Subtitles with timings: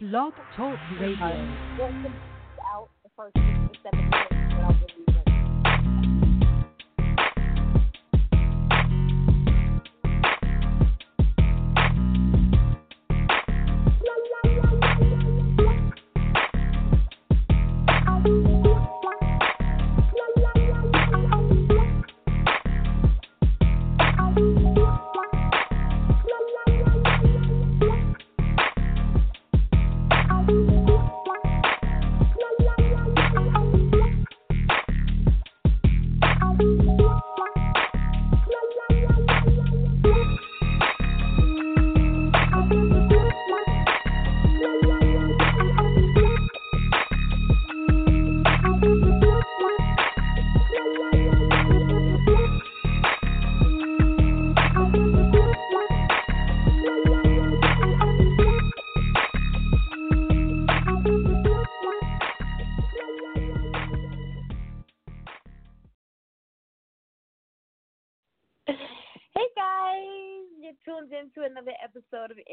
[0.00, 1.58] Blog Talk Radio.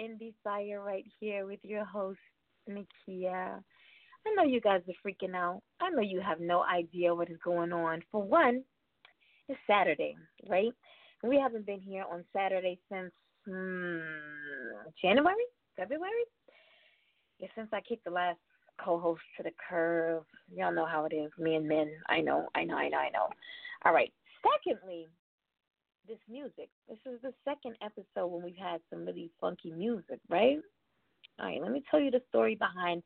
[0.06, 2.20] Indie Fire right here with your host,
[2.70, 3.60] Nikia.
[4.28, 5.62] I know you guys are freaking out.
[5.80, 8.02] I know you have no idea what is going on.
[8.12, 8.64] For one,
[9.50, 10.16] it's Saturday,
[10.48, 10.72] right?
[11.24, 13.12] We haven't been here on Saturday since
[13.48, 14.00] hmm,
[15.02, 15.36] January,
[15.76, 16.12] February.
[17.40, 18.40] Yeah, since I kicked the last
[18.84, 20.24] co-host to the curb.
[20.54, 21.92] Y'all know how it is, me and men.
[22.10, 23.28] I know, I know, I know, I know.
[23.86, 24.12] All right.
[24.44, 25.08] Secondly,
[26.08, 26.70] this music.
[26.88, 30.58] This is the second episode when we've had some really funky music, right?
[31.40, 33.04] All right, let me tell you the story behind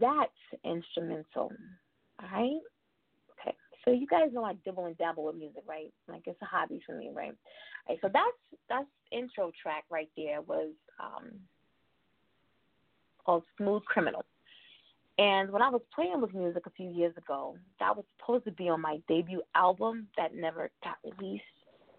[0.00, 0.30] that
[0.64, 1.52] instrumental.
[2.20, 2.60] All right?
[3.40, 3.56] Okay.
[3.84, 5.92] So you guys know I dibble and dabble with music, right?
[6.08, 7.34] Like it's a hobby for me, right?
[7.88, 10.70] All right, so that's that's intro track right there was
[11.00, 11.30] um
[13.24, 14.24] called Smooth Criminal.
[15.18, 18.50] And when I was playing with music a few years ago, that was supposed to
[18.50, 21.44] be on my debut album that never got released.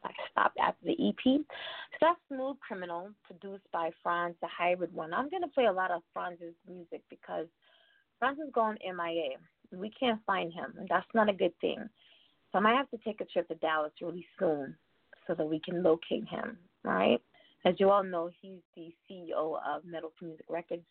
[0.04, 1.24] I stopped after the EP.
[1.26, 5.14] So that's Smooth Criminal, produced by Franz, the hybrid one.
[5.14, 7.48] I'm going to play a lot of Franz's music because
[8.20, 9.38] Franz is gone MIA.
[9.72, 11.78] We can't find him, and that's not a good thing.
[12.52, 14.76] So I might have to take a trip to Dallas really soon
[15.28, 17.20] so that we can locate him, right?
[17.66, 20.86] As you all know, he's the CEO of Metal Music Records.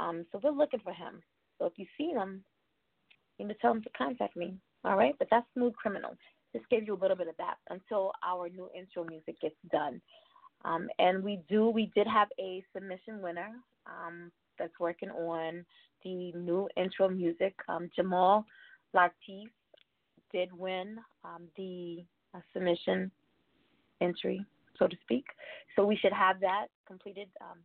[0.00, 1.22] Um, so we're looking for him.
[1.58, 2.42] So if you see him,
[3.38, 4.54] you need to tell him to contact me,
[4.84, 5.14] all right?
[5.18, 6.16] But that's Smooth Criminal
[6.52, 10.00] just give you a little bit of that until our new intro music gets done.
[10.64, 13.50] Um, and we do, we did have a submission winner
[13.86, 15.64] um, that's working on
[16.04, 17.54] the new intro music.
[17.68, 18.44] Um, Jamal
[18.94, 19.46] Latif
[20.32, 22.04] did win um, the
[22.34, 23.10] uh, submission
[24.00, 24.44] entry,
[24.78, 25.24] so to speak.
[25.76, 27.58] So we should have that completed um,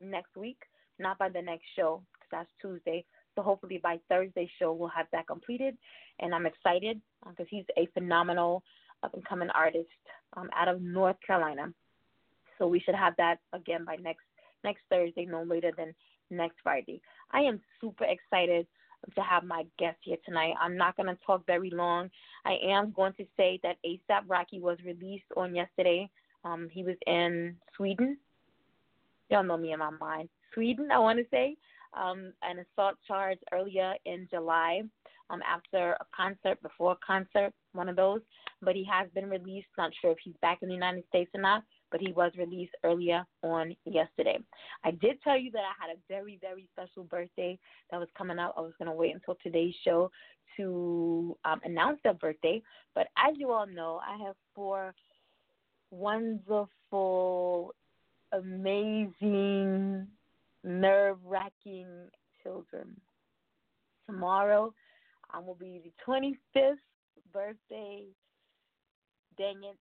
[0.00, 0.58] next week,
[0.98, 3.04] not by the next show, because that's Tuesday.
[3.34, 5.76] So hopefully by Thursday show we'll have that completed,
[6.18, 8.62] and I'm excited because he's a phenomenal
[9.02, 9.88] up and coming artist
[10.36, 11.72] um, out of North Carolina.
[12.58, 14.24] So we should have that again by next
[14.64, 15.94] next Thursday, no later than
[16.30, 17.00] next Friday.
[17.32, 18.66] I am super excited
[19.14, 20.54] to have my guest here tonight.
[20.60, 22.10] I'm not going to talk very long.
[22.44, 26.10] I am going to say that ASAP Rocky was released on yesterday.
[26.44, 28.18] Um, he was in Sweden.
[29.30, 30.28] Y'all know me in my mind.
[30.54, 31.56] Sweden, I want to say
[31.94, 34.82] um, an assault charge earlier in July
[35.30, 38.20] um, after a concert, before a concert, one of those.
[38.62, 39.68] But he has been released.
[39.78, 42.74] Not sure if he's back in the United States or not, but he was released
[42.84, 44.38] earlier on yesterday.
[44.84, 47.58] I did tell you that I had a very, very special birthday
[47.90, 48.54] that was coming up.
[48.56, 50.10] I was going to wait until today's show
[50.56, 52.62] to um, announce that birthday.
[52.94, 54.94] But as you all know, I have four
[55.90, 57.74] wonderful,
[58.32, 60.06] amazing,
[60.64, 61.86] nerve wracking
[62.42, 63.00] children.
[64.06, 64.72] Tomorrow,
[65.32, 66.76] I will be the 25th
[67.32, 68.04] birthday.
[69.38, 69.76] Dang it.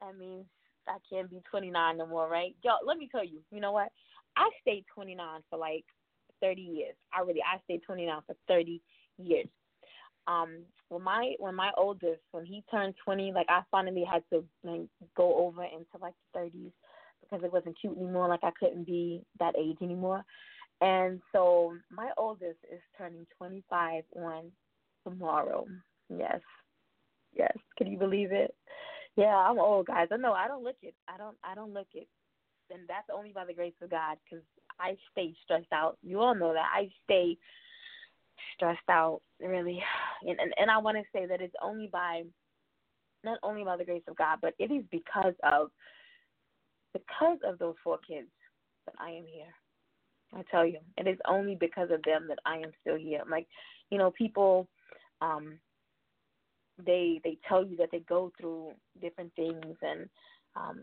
[0.00, 0.44] That means
[0.86, 2.54] I can't be 29 no more, right?
[2.62, 3.88] Yo, let me tell you, you know what?
[4.36, 5.84] I stayed 29 for like
[6.42, 6.94] 30 years.
[7.16, 8.80] I really, I stayed 29 for 30
[9.18, 9.48] years.
[10.28, 14.44] Um, when my when my oldest when he turned 20, like I finally had to
[14.64, 16.72] like, go over into like the 30s
[17.28, 18.28] because it wasn't cute anymore.
[18.28, 20.24] Like I couldn't be that age anymore.
[20.80, 24.52] And so my oldest is turning 25 on
[25.04, 25.66] tomorrow.
[26.08, 26.40] Yes.
[27.34, 27.56] Yes.
[27.78, 28.54] Can you believe it?
[29.16, 30.08] Yeah, I'm old, guys.
[30.12, 30.32] I know.
[30.32, 30.94] I don't look it.
[31.08, 31.36] I don't.
[31.42, 32.06] I don't look it.
[32.70, 34.44] And that's only by the grace of God, because
[34.78, 35.96] I stay stressed out.
[36.02, 37.38] You all know that I stay
[38.54, 39.82] stressed out, really.
[40.22, 42.24] And and, and I want to say that it's only by,
[43.24, 45.70] not only by the grace of God, but it is because of,
[46.96, 48.28] because of those four kids
[48.86, 49.52] that I am here.
[50.34, 53.22] I tell you, it is only because of them that I am still here.
[53.30, 53.46] Like,
[53.90, 54.68] you know, people
[55.20, 55.58] um
[56.84, 60.08] they they tell you that they go through different things and
[60.56, 60.82] um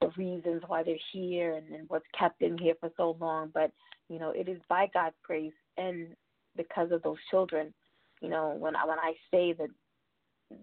[0.00, 3.50] the reasons why they're here and, and what's kept them here for so long.
[3.54, 3.72] But,
[4.10, 6.08] you know, it is by God's grace and
[6.56, 7.72] because of those children,
[8.20, 9.68] you know, when I when I say that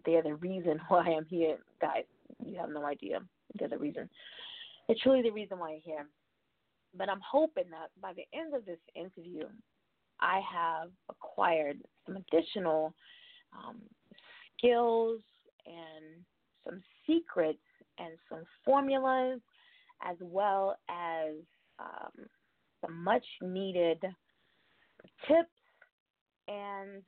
[0.06, 2.06] they're the reason why I'm here, guys,
[2.46, 3.20] you have no idea.
[3.58, 4.10] They're the reason.
[4.90, 6.08] It's truly the reason why I'm here.
[6.96, 9.46] But I'm hoping that by the end of this interview,
[10.20, 12.94] I have acquired some additional
[13.52, 13.82] um,
[14.58, 15.20] skills
[15.66, 16.24] and
[16.66, 17.60] some secrets
[17.98, 19.40] and some formulas,
[20.04, 21.34] as well as
[21.80, 22.28] um,
[22.82, 24.02] some much needed
[25.28, 25.50] tips
[26.48, 27.02] and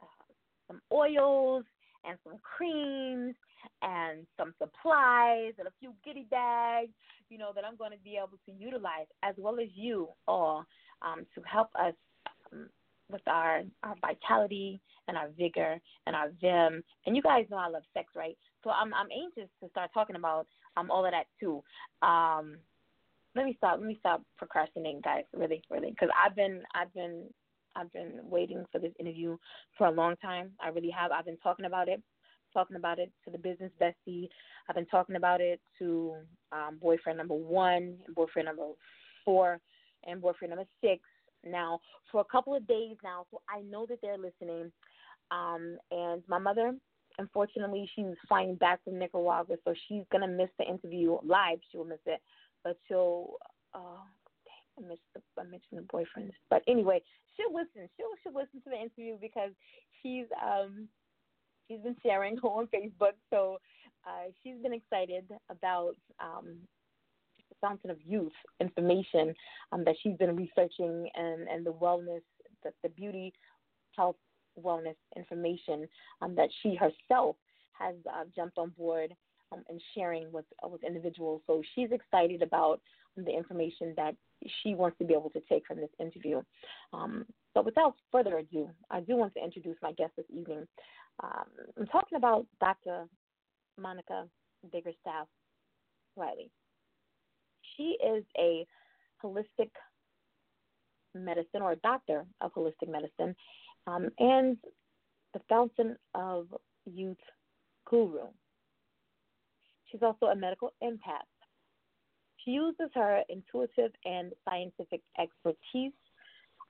[0.00, 0.32] uh,
[0.66, 1.64] some oils
[2.04, 3.34] and some creams
[3.82, 6.90] and some supplies and a few goodie bags,
[7.28, 10.64] you know, that I'm going to be able to utilize as well as you all
[11.02, 11.94] um, to help us
[12.52, 12.68] um,
[13.10, 16.82] with our, our vitality and our vigor and our vim.
[17.06, 18.36] And you guys know I love sex, right?
[18.62, 20.46] So I'm I'm anxious to start talking about
[20.76, 21.62] um all of that too.
[22.06, 22.56] Um,
[23.34, 23.78] let me stop.
[23.78, 25.24] Let me stop procrastinating, guys.
[25.34, 27.24] Really, really, because I've been I've been
[27.76, 29.36] I've been waiting for this interview
[29.78, 30.50] for a long time.
[30.60, 31.12] I really have.
[31.12, 32.02] I've been talking about it,
[32.52, 34.28] talking about it to the business bestie.
[34.68, 36.14] I've been talking about it to
[36.52, 38.68] um, boyfriend number one, boyfriend number
[39.24, 39.60] four,
[40.06, 41.02] and boyfriend number six.
[41.44, 41.80] Now
[42.12, 44.70] for a couple of days now, so I know that they're listening.
[45.30, 46.74] Um, and my mother,
[47.18, 51.58] unfortunately, she's flying back from Nicaragua, so she's gonna miss the interview live.
[51.70, 52.20] She will miss it,
[52.64, 53.34] but she'll.
[53.74, 54.02] Uh,
[54.78, 57.02] I missed the I mentioned the boyfriends, but anyway,
[57.36, 57.88] she'll listen.
[57.96, 59.50] She'll she'll listen to the interview because
[60.02, 60.88] she's um
[61.70, 63.58] she's been sharing on Facebook, so
[64.06, 66.56] uh, she's been excited about um
[67.48, 69.34] the fountain of youth information
[69.72, 72.22] um that she's been researching and and the wellness
[72.62, 73.32] the, the beauty
[73.96, 74.16] health
[74.62, 75.86] wellness information
[76.22, 77.36] um that she herself
[77.72, 79.14] has uh, jumped on board
[79.52, 81.42] um, and sharing with uh, with individuals.
[81.46, 82.80] So she's excited about
[83.16, 84.14] the information that
[84.62, 86.42] she wants to be able to take from this interview.
[86.92, 90.66] Um, but without further ado, I do want to introduce my guest this evening.
[91.22, 91.44] Um,
[91.78, 93.06] I'm talking about Dr.
[93.78, 94.26] Monica
[94.74, 95.26] Biggerstaff
[96.16, 96.50] Riley.
[97.76, 98.66] She is a
[99.22, 99.70] holistic
[101.14, 103.34] medicine or a doctor of holistic medicine
[103.86, 104.56] um, and
[105.34, 106.46] the fountain of
[106.86, 107.16] youth
[107.88, 108.26] guru.
[109.90, 111.26] She's also a medical empath
[112.44, 115.92] she uses her intuitive and scientific expertise,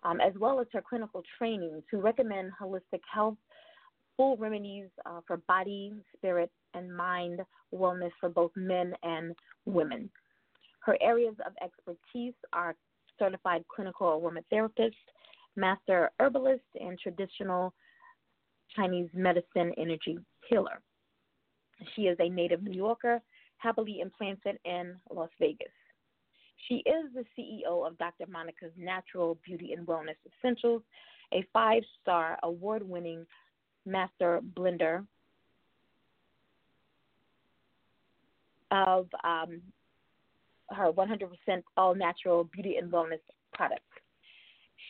[0.04, 3.36] um, as well as her clinical training, to recommend holistic health,
[4.20, 7.40] full remedies uh, for body, spirit, and mind
[7.74, 9.34] wellness for both men and
[9.64, 10.10] women.
[10.80, 12.76] Her areas of expertise are
[13.18, 14.92] certified clinical aromatherapist,
[15.56, 17.72] master herbalist, and traditional
[18.76, 20.18] Chinese medicine energy
[20.50, 20.82] healer.
[21.96, 23.22] She is a native New Yorker
[23.56, 25.72] happily implanted in Las Vegas.
[26.68, 28.26] She is the CEO of Dr.
[28.28, 30.82] Monica's Natural Beauty and Wellness Essentials,
[31.32, 33.24] a five star award winning
[33.90, 35.06] master blender
[38.70, 39.60] of um,
[40.70, 41.28] her 100%
[41.76, 43.20] all natural beauty and wellness
[43.52, 43.84] products.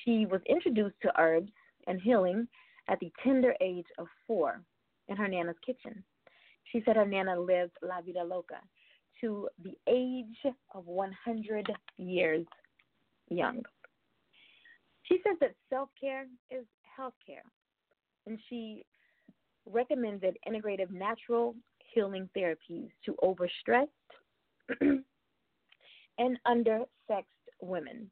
[0.05, 1.51] She was introduced to herbs
[1.87, 2.47] and healing
[2.89, 4.61] at the tender age of four
[5.09, 6.03] in her Nana's kitchen.
[6.73, 8.61] She said her Nana lived La Vida Loca
[9.21, 12.47] to the age of 100 years
[13.29, 13.63] young.
[15.05, 16.65] She says that self care is
[16.97, 17.43] health care,
[18.27, 18.85] and she
[19.67, 21.55] recommended integrative natural
[21.93, 23.89] healing therapies to overstressed
[26.19, 27.25] and undersexed
[27.61, 28.11] women,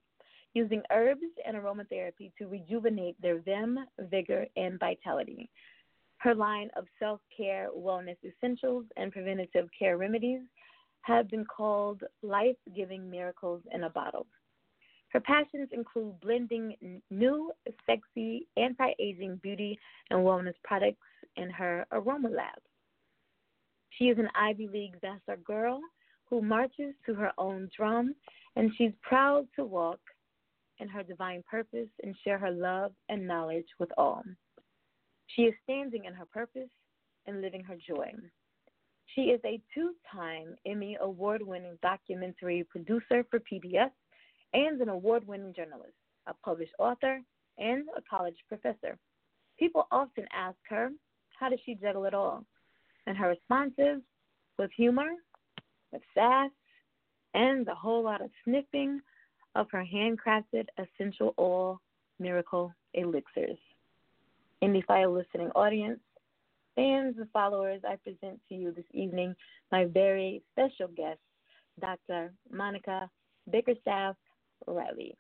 [0.55, 3.79] using herbs and aromatherapy to rejuvenate their vim,
[4.11, 5.49] vigor, and vitality.
[6.19, 10.41] Her line of self care wellness essentials and preventative care remedies
[11.03, 14.27] have been called life giving miracles in a bottle.
[15.11, 17.53] Her passions include blending new,
[17.87, 19.79] sexy, anti aging beauty
[20.11, 22.59] and wellness products in her aroma lab.
[23.91, 25.81] She is an Ivy League Vassar girl
[26.27, 28.15] who marches to her own drum,
[28.57, 30.00] and she's proud to walk
[30.79, 34.23] in her divine purpose and share her love and knowledge with all.
[35.29, 36.71] She is standing in her purpose
[37.27, 38.12] and living her joy.
[39.15, 43.91] She is a two time Emmy award winning documentary producer for PBS
[44.52, 45.95] and an award winning journalist,
[46.26, 47.21] a published author,
[47.59, 48.99] and a college professor.
[49.59, 50.90] People often ask her,
[51.38, 52.45] how does she juggle it all?
[53.07, 54.00] And her response is,
[54.59, 55.11] with humor,
[55.93, 56.50] with sass,
[57.35, 59.00] and a whole lot of sniffing
[59.55, 61.81] of her handcrafted essential oil
[62.19, 63.59] miracle elixirs.
[64.62, 66.00] Indie Fire listening audience,
[66.75, 69.35] fans and followers, I present to you this evening
[69.71, 71.21] my very special guest,
[71.81, 72.33] Dr.
[72.50, 73.09] Monica
[73.50, 74.17] Bickerstaff
[74.67, 75.17] Riley.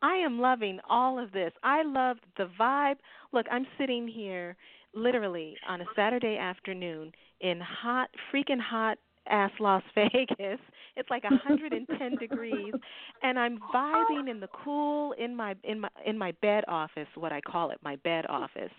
[0.00, 1.52] I am loving all of this.
[1.62, 2.96] I love the vibe.
[3.32, 4.56] Look, I'm sitting here
[4.94, 8.98] literally on a Saturday afternoon in hot, freaking hot
[9.30, 10.60] ass Las Vegas.
[10.96, 12.74] It's like 110 degrees
[13.22, 17.32] and I'm vibing in the cool in my in my in my bed office, what
[17.32, 18.72] I call it, my bed office.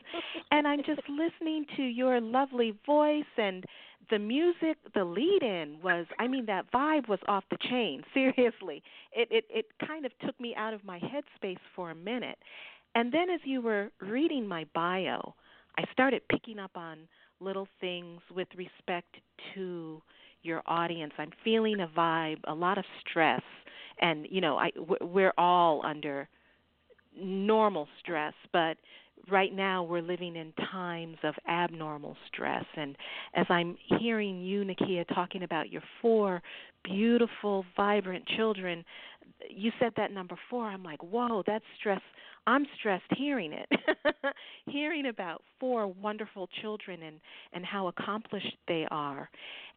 [0.52, 3.64] And I'm just listening to your lovely voice and
[4.10, 8.84] the music, the lead in was I mean that vibe was off the chain, seriously.
[9.14, 12.38] It it it kind of took me out of my headspace for a minute.
[12.96, 15.36] And then as you were reading my bio,
[15.78, 17.08] I started picking up on
[17.40, 19.16] little things with respect
[19.54, 20.02] to
[20.44, 21.14] your audience.
[21.18, 23.42] I'm feeling a vibe, a lot of stress,
[24.02, 26.28] and you know, I we're all under
[27.18, 28.78] normal stress, but
[29.30, 32.66] right now we're living in times of abnormal stress.
[32.76, 32.96] And
[33.36, 36.42] as i'm hearing you nakia talking about your four
[36.84, 38.84] beautiful vibrant children
[39.50, 40.66] you said that number four.
[40.66, 42.02] I'm like whoa that's stress
[42.48, 43.70] i'm stressed hearing it.
[44.68, 47.20] Hearing about four wonderful children and
[47.54, 49.30] and how accomplished they are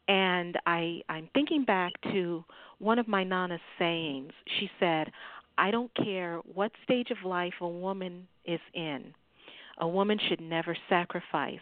[0.09, 2.45] and I I'm thinking back to
[2.79, 4.33] one of my nana's sayings.
[4.59, 5.11] She said,
[5.59, 9.15] "I don't care what stage of life a woman is in.
[9.79, 11.61] A woman should never sacrifice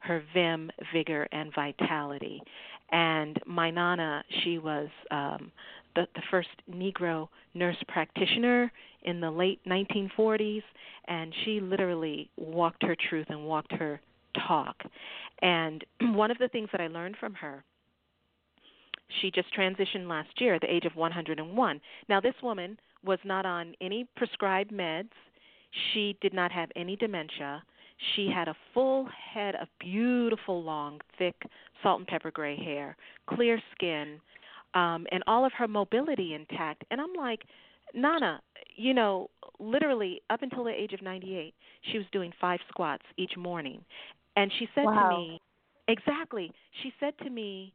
[0.00, 2.42] her vim, vigor, and vitality."
[2.90, 5.50] And my nana, she was um,
[5.94, 8.70] the, the first Negro nurse practitioner
[9.02, 10.62] in the late 1940s,
[11.06, 14.00] and she literally walked her truth and walked her
[14.46, 14.76] talk.
[15.40, 17.64] And one of the things that I learned from her
[19.20, 21.80] she just transitioned last year at the age of 101.
[22.08, 25.10] Now, this woman was not on any prescribed meds.
[25.92, 27.62] She did not have any dementia.
[28.14, 31.34] She had a full head of beautiful, long, thick,
[31.82, 32.96] salt and pepper gray hair,
[33.28, 34.20] clear skin,
[34.74, 36.84] um, and all of her mobility intact.
[36.90, 37.42] And I'm like,
[37.94, 38.40] Nana,
[38.76, 39.28] you know,
[39.58, 41.54] literally up until the age of 98,
[41.90, 43.84] she was doing five squats each morning.
[44.36, 45.10] And she said wow.
[45.10, 45.40] to me,
[45.88, 46.50] exactly,
[46.82, 47.72] she said to me,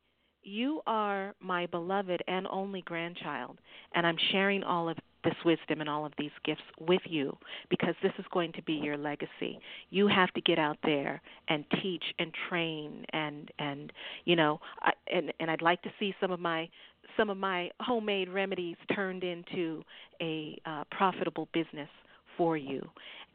[0.47, 3.57] you are my beloved and only grandchild,
[3.93, 7.35] and I'm sharing all of this wisdom and all of these gifts with you
[7.69, 9.59] because this is going to be your legacy.
[9.89, 13.91] You have to get out there and teach and train and and
[14.25, 16.69] you know I, and and I'd like to see some of my
[17.17, 19.83] some of my homemade remedies turned into
[20.21, 21.89] a uh, profitable business
[22.37, 22.87] for you.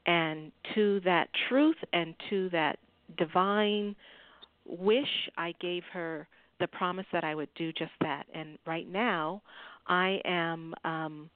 [0.06, 2.78] And to that truth and to that
[3.18, 3.96] divine
[4.66, 6.26] wish, I gave her
[6.62, 8.24] the promise that I would do just that.
[8.32, 9.42] And right now,
[9.88, 11.28] I am um,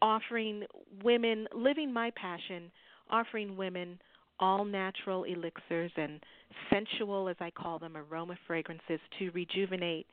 [0.00, 0.62] offering
[1.02, 2.70] women, living my passion,
[3.10, 3.98] offering women
[4.38, 6.20] all natural elixirs and
[6.72, 10.06] sensual, as I call them, aroma fragrances to rejuvenate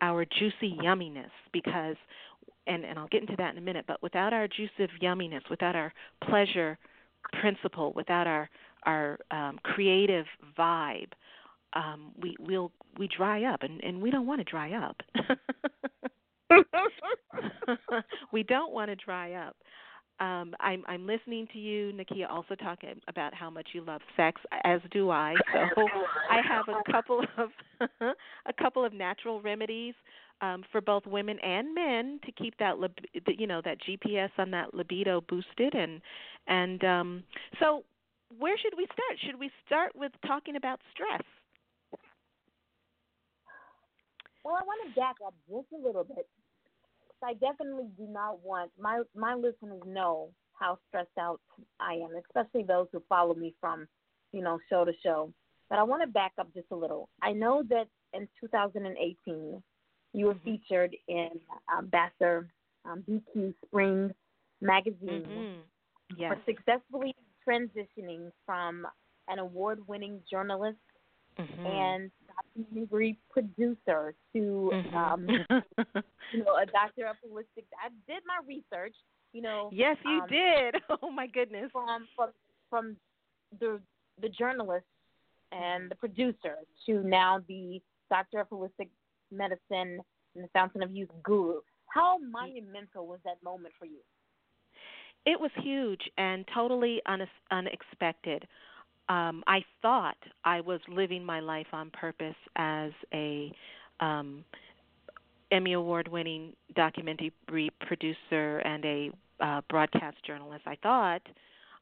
[0.00, 1.96] our juicy yumminess because
[2.66, 5.74] and, and I'll get into that in a minute, but without our juicy yumminess, without
[5.74, 5.92] our
[6.28, 6.78] pleasure
[7.40, 8.48] principle, without our
[8.84, 10.26] our um, creative
[10.58, 11.10] vibe,
[11.74, 14.96] um, we we'll we dry up, and and we don't want to dry up.
[18.32, 19.56] we don't want to dry up.
[20.20, 24.40] Um, I'm I'm listening to you, Nakia, also talking about how much you love sex,
[24.64, 25.34] as do I.
[25.76, 25.86] So
[26.28, 27.50] I have a couple of
[28.46, 29.94] a couple of natural remedies
[30.40, 32.98] um, for both women and men to keep that lib-
[33.28, 36.00] you know that GPS on that libido boosted and
[36.48, 37.22] and um,
[37.60, 37.84] so
[38.38, 39.18] where should we start?
[39.24, 41.22] Should we start with talking about stress?
[44.48, 46.26] Well, I want to back up just a little bit.
[47.22, 51.38] I definitely do not want my my listeners know how stressed out
[51.80, 53.86] I am, especially those who follow me from,
[54.32, 55.34] you know, show to show.
[55.68, 57.10] But I want to back up just a little.
[57.20, 59.62] I know that in 2018,
[60.14, 60.44] you were mm-hmm.
[60.44, 61.28] featured in
[61.70, 62.48] um, Vassar
[62.86, 64.10] um, VQ Spring
[64.62, 66.20] magazine mm-hmm.
[66.20, 66.32] yes.
[66.32, 67.14] for successfully
[67.46, 68.86] transitioning from
[69.28, 70.78] an award-winning journalist
[71.38, 71.66] mm-hmm.
[71.66, 72.10] and
[72.56, 74.96] documentary producer to mm-hmm.
[74.96, 75.26] um,
[76.32, 77.64] you know a doctor of holistic.
[77.82, 78.94] I did my research.
[79.32, 79.70] You know.
[79.72, 80.76] Yes, you um, did.
[81.02, 81.70] Oh my goodness.
[81.72, 82.30] From from
[82.70, 82.96] from
[83.60, 83.80] the
[84.20, 84.86] the journalist
[85.52, 87.80] and the producer to now the
[88.10, 88.88] doctor of holistic
[89.30, 90.00] medicine
[90.34, 91.60] and the fountain of youth guru.
[91.86, 94.00] How monumental was that moment for you?
[95.26, 98.46] It was huge and totally un- unexpected
[99.08, 103.52] um, I thought I was living my life on purpose as a
[104.00, 104.44] um,
[105.50, 107.32] Emmy award winning documentary
[107.80, 109.10] producer and a
[109.40, 110.62] uh, broadcast journalist.
[110.66, 111.22] I thought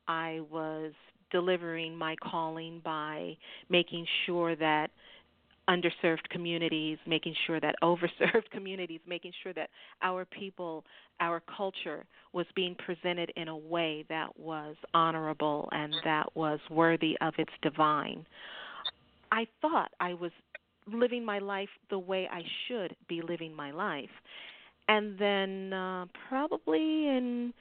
[0.06, 0.92] I was
[1.32, 3.36] delivering my calling by
[3.68, 4.90] making sure that
[5.68, 9.70] underserved communities, making sure that overserved communities, making sure that
[10.02, 10.84] our people,
[11.20, 17.16] our culture was being presented in a way that was honorable and that was worthy
[17.20, 18.24] of its divine.
[19.32, 20.30] I thought I was
[20.92, 24.10] living my life the way I should be living my life.
[24.88, 27.52] And then uh, probably in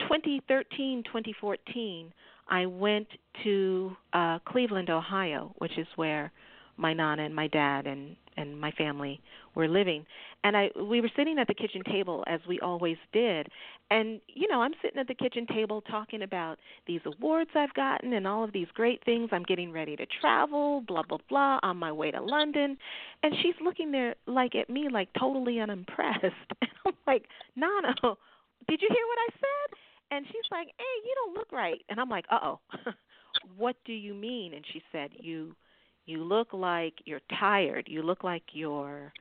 [0.00, 2.12] 2013, 2014,
[2.48, 3.06] I went
[3.44, 6.32] to uh, Cleveland, Ohio, which is where
[6.80, 9.20] my nana and my dad and and my family
[9.54, 10.06] were living.
[10.44, 13.48] And i we were sitting at the kitchen table as we always did.
[13.90, 18.12] And you know i'm sitting at the kitchen table talking about these awards i've gotten
[18.14, 19.28] and all of these great things.
[19.32, 22.76] I'm getting ready to travel blah blah blah on my way to london.
[23.22, 26.24] And she's looking there like at me like totally unimpressed.
[26.62, 27.24] And i'm like
[27.56, 27.94] nana
[28.68, 29.78] did you hear what i said?
[30.12, 31.82] And she's like hey you don't look right.
[31.88, 32.60] And i'm like uh oh
[33.56, 34.54] what do you mean?
[34.54, 35.54] And she said you
[36.06, 37.86] you look like you're tired.
[37.88, 39.12] You look like you're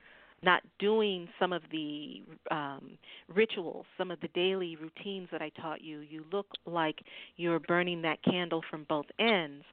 [0.42, 2.98] not doing some of the um,
[3.34, 6.00] rituals, some of the daily routines that I taught you.
[6.00, 7.00] You look like
[7.36, 9.66] you're burning that candle from both ends.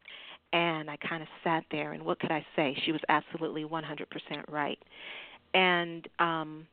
[0.53, 2.77] And I kind of sat there, and what could I say?
[2.85, 3.85] She was absolutely 100%
[4.49, 4.79] right.
[5.55, 6.67] And um,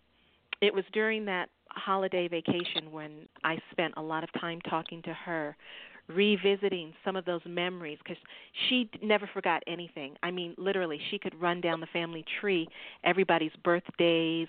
[0.62, 5.14] it was during that holiday vacation when I spent a lot of time talking to
[5.14, 5.56] her
[6.08, 8.22] revisiting some of those memories because
[8.68, 10.16] she never forgot anything.
[10.22, 12.68] I mean, literally, she could run down the family tree,
[13.04, 14.48] everybody's birthdays,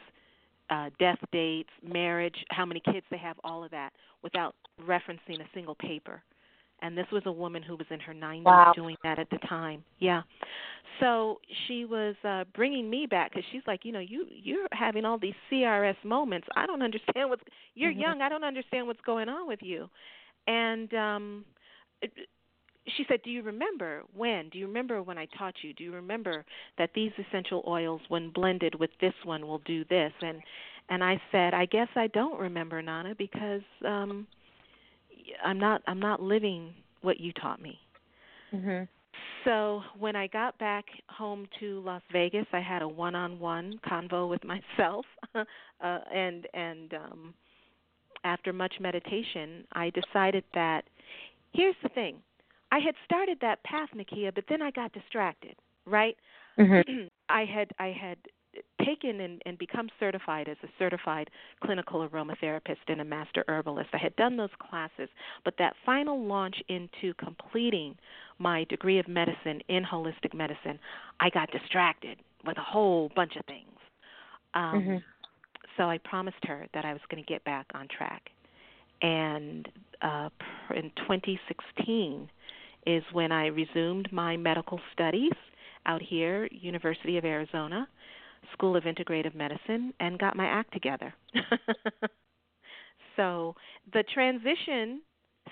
[0.70, 3.92] uh, death dates, marriage, how many kids they have, all of that,
[4.22, 4.54] without
[4.86, 6.22] referencing a single paper.
[6.82, 8.72] And this was a woman who was in her 90s wow.
[8.74, 9.84] doing that at the time.
[10.00, 10.22] Yeah.
[11.00, 15.04] So she was uh bringing me back cuz she's like, you know, you you're having
[15.04, 16.46] all these CRS moments.
[16.56, 17.42] I don't understand what's
[17.74, 18.00] you're mm-hmm.
[18.00, 18.22] young.
[18.22, 19.88] I don't understand what's going on with you
[20.46, 21.44] and um
[22.86, 24.48] she said, "Do you remember when?
[24.50, 25.72] Do you remember when I taught you?
[25.74, 26.44] Do you remember
[26.78, 30.42] that these essential oils when blended with this one will do this?" And
[30.88, 34.26] and I said, "I guess I don't remember, Nana, because um
[35.44, 37.78] I'm not I'm not living what you taught me."
[38.52, 38.88] Mhm.
[39.44, 44.42] So when I got back home to Las Vegas, I had a one-on-one convo with
[44.44, 45.04] myself,
[45.34, 45.44] uh,
[45.80, 47.34] and and um,
[48.24, 50.84] after much meditation, I decided that
[51.52, 52.16] here's the thing.
[52.72, 55.54] I had started that path, Nakia, but then I got distracted,
[55.86, 56.16] right?
[56.58, 57.06] Mm-hmm.
[57.28, 58.18] I had I had
[58.84, 61.28] taken and, and become certified as a certified
[61.62, 63.90] clinical aromatherapist and a master herbalist.
[63.92, 65.08] I had done those classes,
[65.44, 67.96] but that final launch into completing
[68.38, 70.78] my degree of medicine in holistic medicine,
[71.20, 73.78] I got distracted with a whole bunch of things.
[74.54, 74.96] Um, mm-hmm
[75.76, 78.30] so I promised her that I was going to get back on track.
[79.02, 79.68] And
[80.02, 80.28] uh,
[80.74, 82.28] in 2016
[82.86, 85.32] is when I resumed my medical studies
[85.86, 87.88] out here, University of Arizona,
[88.52, 91.14] School of Integrative Medicine, and got my act together.
[93.16, 93.54] so
[93.92, 95.02] the transition,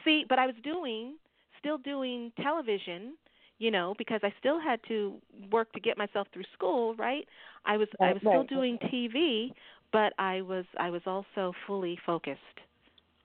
[0.04, 1.16] see, but I was doing,
[1.58, 3.14] still doing television
[3.58, 5.14] you know because i still had to
[5.52, 7.28] work to get myself through school right
[7.64, 9.52] i was right, i was still doing tv
[9.92, 12.40] but I was I was also fully focused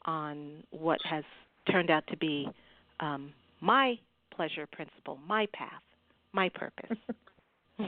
[0.05, 1.23] on what has
[1.71, 2.47] turned out to be
[2.99, 3.95] um, my
[4.35, 5.81] pleasure principle, my path,
[6.31, 6.97] my purpose.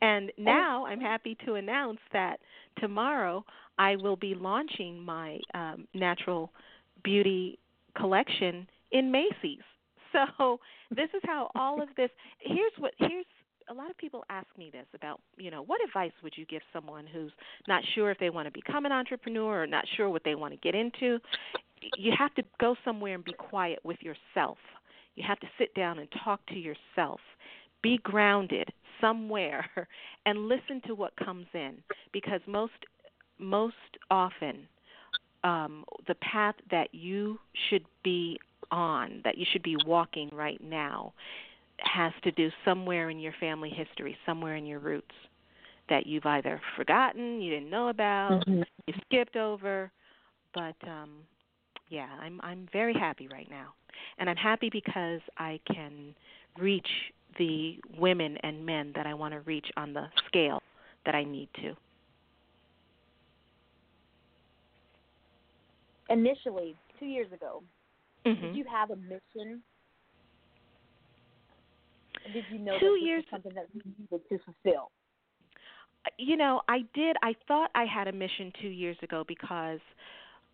[0.00, 2.38] and now I'm happy to announce that
[2.78, 3.44] tomorrow
[3.78, 6.50] I will be launching my um, natural
[7.02, 7.58] beauty
[7.96, 9.62] collection in Macy's.
[10.12, 12.10] So this is how all of this.
[12.38, 13.26] Here's what here's
[13.68, 16.62] a lot of people ask me this about, you know, what advice would you give
[16.72, 17.32] someone who's
[17.66, 20.52] not sure if they want to become an entrepreneur or not sure what they want
[20.52, 21.18] to get into?
[21.96, 24.58] You have to go somewhere and be quiet with yourself.
[25.14, 27.20] You have to sit down and talk to yourself.
[27.82, 28.68] Be grounded
[29.00, 29.68] somewhere
[30.26, 31.78] and listen to what comes in
[32.12, 32.72] because most
[33.38, 33.74] most
[34.10, 34.66] often
[35.44, 38.38] um, the path that you should be
[38.70, 41.12] on, that you should be walking right now,
[41.78, 45.14] has to do somewhere in your family history, somewhere in your roots
[45.88, 48.62] that you've either forgotten, you didn't know about, mm-hmm.
[48.86, 49.90] you skipped over.
[50.54, 51.10] But um
[51.88, 53.74] yeah, I'm I'm very happy right now.
[54.18, 56.14] And I'm happy because I can
[56.58, 56.88] reach
[57.38, 60.62] the women and men that I want to reach on the scale
[61.04, 61.74] that I need to.
[66.08, 67.62] Initially, 2 years ago,
[68.24, 68.40] mm-hmm.
[68.40, 69.62] did you have a mission
[72.32, 74.90] Did you know two years something that you needed to fulfill?
[76.18, 77.16] You know, I did.
[77.22, 79.80] I thought I had a mission two years ago because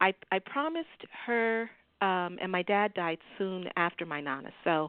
[0.00, 0.88] I I promised
[1.26, 4.50] her um and my dad died soon after my nana.
[4.64, 4.88] So,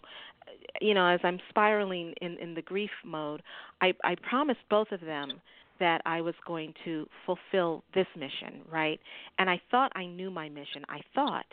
[0.82, 3.42] you know, as I'm spiraling in in the grief mode,
[3.82, 5.42] I I promised both of them
[5.80, 9.00] that I was going to fulfill this mission, right?
[9.38, 10.86] And I thought I knew my mission.
[10.88, 11.48] I thought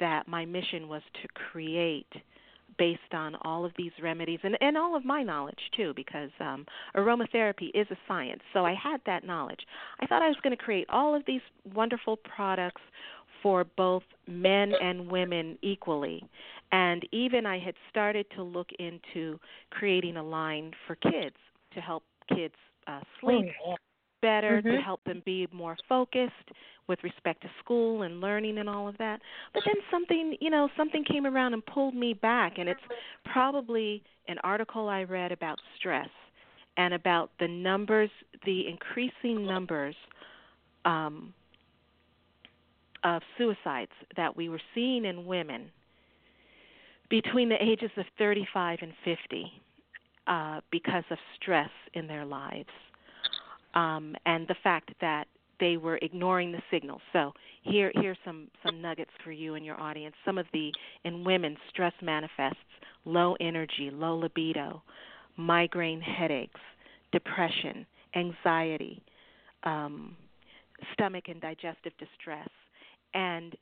[0.00, 2.12] that my mission was to create
[2.78, 6.64] based on all of these remedies and, and all of my knowledge too because um
[6.96, 8.40] aromatherapy is a science.
[8.52, 9.60] So i had that knowledge.
[10.00, 11.40] I thought i was going to create all of these
[11.74, 12.82] wonderful products
[13.42, 16.24] for both men and women equally.
[16.70, 19.38] And even i had started to look into
[19.70, 21.36] creating a line for kids
[21.74, 22.54] to help kids
[22.86, 23.46] uh, sleep.
[23.66, 23.76] Oh,
[24.22, 24.82] better, to Mhm.
[24.82, 26.50] help them be more focused
[26.88, 29.20] with respect to school and learning and all of that.
[29.52, 32.80] But then something, you know, something came around and pulled me back, and it's
[33.24, 36.08] probably an article I read about stress
[36.76, 38.10] and about the numbers,
[38.44, 39.94] the increasing numbers
[40.84, 41.34] um,
[43.04, 45.70] of suicides that we were seeing in women
[47.10, 49.52] between the ages of 35 and 50
[50.26, 52.70] uh, because of stress in their lives
[53.74, 55.26] um, and the fact that
[55.60, 57.00] they were ignoring the signals.
[57.12, 57.32] So
[57.62, 60.14] here here's some some nuggets for you and your audience.
[60.24, 60.72] Some of the
[61.04, 62.58] in women stress manifests
[63.04, 64.82] low energy, low libido,
[65.36, 66.60] migraine headaches,
[67.12, 69.02] depression, anxiety,
[69.64, 70.16] um,
[70.92, 72.48] stomach and digestive distress,
[73.14, 73.54] and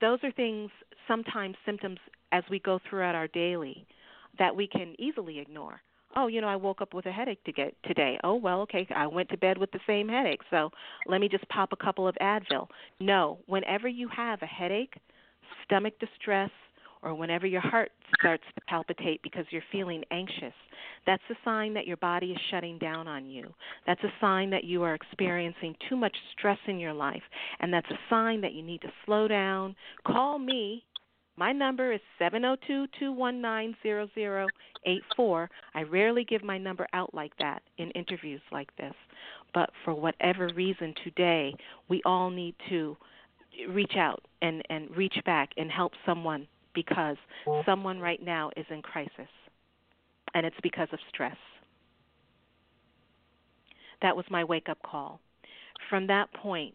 [0.00, 0.70] those are things
[1.06, 1.98] sometimes symptoms
[2.32, 3.86] as we go throughout our daily
[4.38, 5.80] that we can easily ignore
[6.16, 8.18] oh, you know, I woke up with a headache to get today.
[8.24, 10.70] Oh, well, okay, I went to bed with the same headache, so
[11.06, 12.68] let me just pop a couple of Advil.
[13.00, 14.94] No, whenever you have a headache,
[15.64, 16.50] stomach distress,
[17.02, 20.54] or whenever your heart starts to palpitate because you're feeling anxious,
[21.06, 23.52] that's a sign that your body is shutting down on you.
[23.86, 27.22] That's a sign that you are experiencing too much stress in your life,
[27.60, 29.76] and that's a sign that you need to slow down.
[30.06, 30.82] Call me
[31.36, 34.46] my number is seven zero two two one nine zero zero
[34.86, 35.50] eight four.
[35.74, 38.94] I rarely give my number out like that in interviews like this,
[39.52, 41.54] but for whatever reason today,
[41.88, 42.96] we all need to
[43.68, 47.16] reach out and and reach back and help someone because
[47.64, 49.28] someone right now is in crisis.
[50.34, 51.36] And it's because of stress.
[54.02, 55.20] That was my wake up call.
[55.88, 56.74] From that point,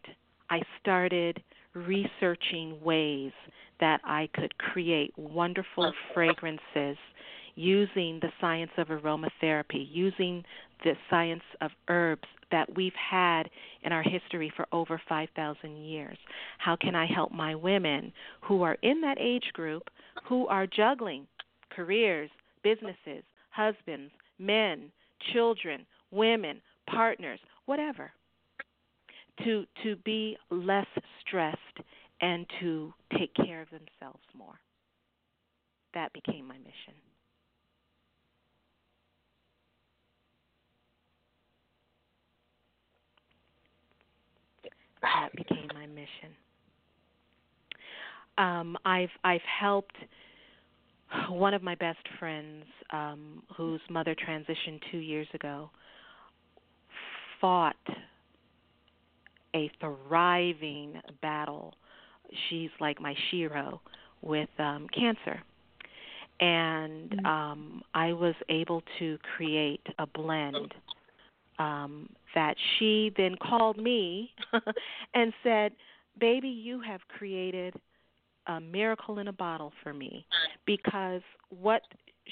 [0.49, 1.43] I started
[1.73, 3.33] researching ways
[3.79, 6.97] that I could create wonderful fragrances
[7.55, 10.43] using the science of aromatherapy, using
[10.83, 13.49] the science of herbs that we've had
[13.83, 16.17] in our history for over 5,000 years.
[16.57, 18.11] How can I help my women
[18.41, 19.83] who are in that age group
[20.27, 21.27] who are juggling
[21.69, 22.29] careers,
[22.63, 24.91] businesses, husbands, men,
[25.33, 28.11] children, women, partners, whatever?
[29.45, 30.87] To to be less
[31.21, 31.57] stressed
[32.21, 34.59] and to take care of themselves more.
[35.93, 36.93] That became my mission.
[45.01, 46.35] That became my mission.
[48.37, 49.95] Um, I've I've helped
[51.29, 55.69] one of my best friends, um, whose mother transitioned two years ago,
[57.41, 57.75] fought
[59.55, 61.73] a thriving battle.
[62.49, 63.79] She's like my shero
[64.21, 65.41] with um, cancer.
[66.39, 70.73] And um, I was able to create a blend
[71.57, 74.31] um, that she then called me
[75.13, 75.73] and said,
[76.19, 77.73] Baby, you have created
[78.47, 80.25] a miracle in a bottle for me
[80.65, 81.81] because what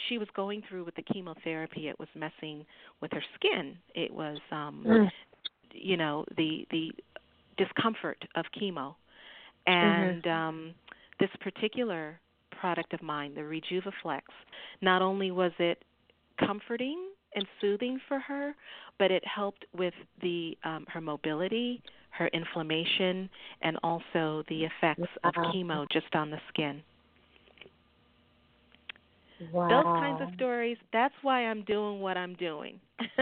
[0.07, 2.65] she was going through with the chemotherapy it was messing
[3.01, 5.09] with her skin it was um Mm.
[5.73, 6.91] you know the the
[7.57, 8.95] discomfort of chemo
[9.67, 10.73] and um
[11.19, 12.19] this particular
[12.59, 14.21] product of mine the rejuvaflex
[14.81, 15.83] not only was it
[16.39, 18.55] comforting and soothing for her
[18.99, 23.29] but it helped with the um her mobility her inflammation
[23.61, 26.81] and also the effects of chemo just on the skin.
[29.53, 29.67] Wow.
[29.69, 32.79] those kinds of stories that's why i'm doing what i'm doing.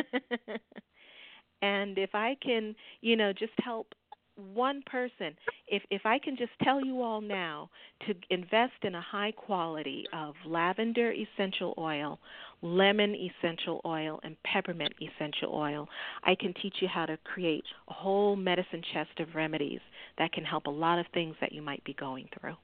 [1.62, 3.88] And if i can you know just help
[4.36, 5.34] one person
[5.67, 7.69] if if i can just tell you all now
[8.06, 12.19] to invest in a high quality of lavender essential oil
[12.62, 15.88] lemon essential oil and peppermint essential oil
[16.24, 19.80] i can teach you how to create a whole medicine chest of remedies
[20.17, 22.56] that can help a lot of things that you might be going through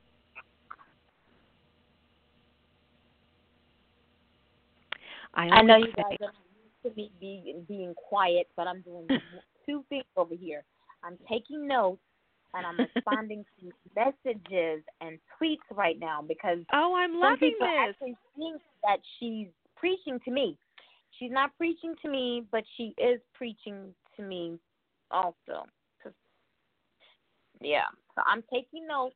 [5.33, 6.33] I, I know you guys are
[6.83, 9.07] used to me being being quiet, but I'm doing
[9.65, 10.63] two things over here.
[11.03, 12.01] I'm taking notes
[12.53, 17.67] and I'm responding to messages and tweets right now because oh, I'm some loving people
[17.67, 17.89] this.
[17.89, 20.57] actually think that she's preaching to me.
[21.19, 24.59] She's not preaching to me, but she is preaching to me
[25.11, 25.65] also.
[27.63, 27.85] Yeah,
[28.15, 29.15] so I'm taking notes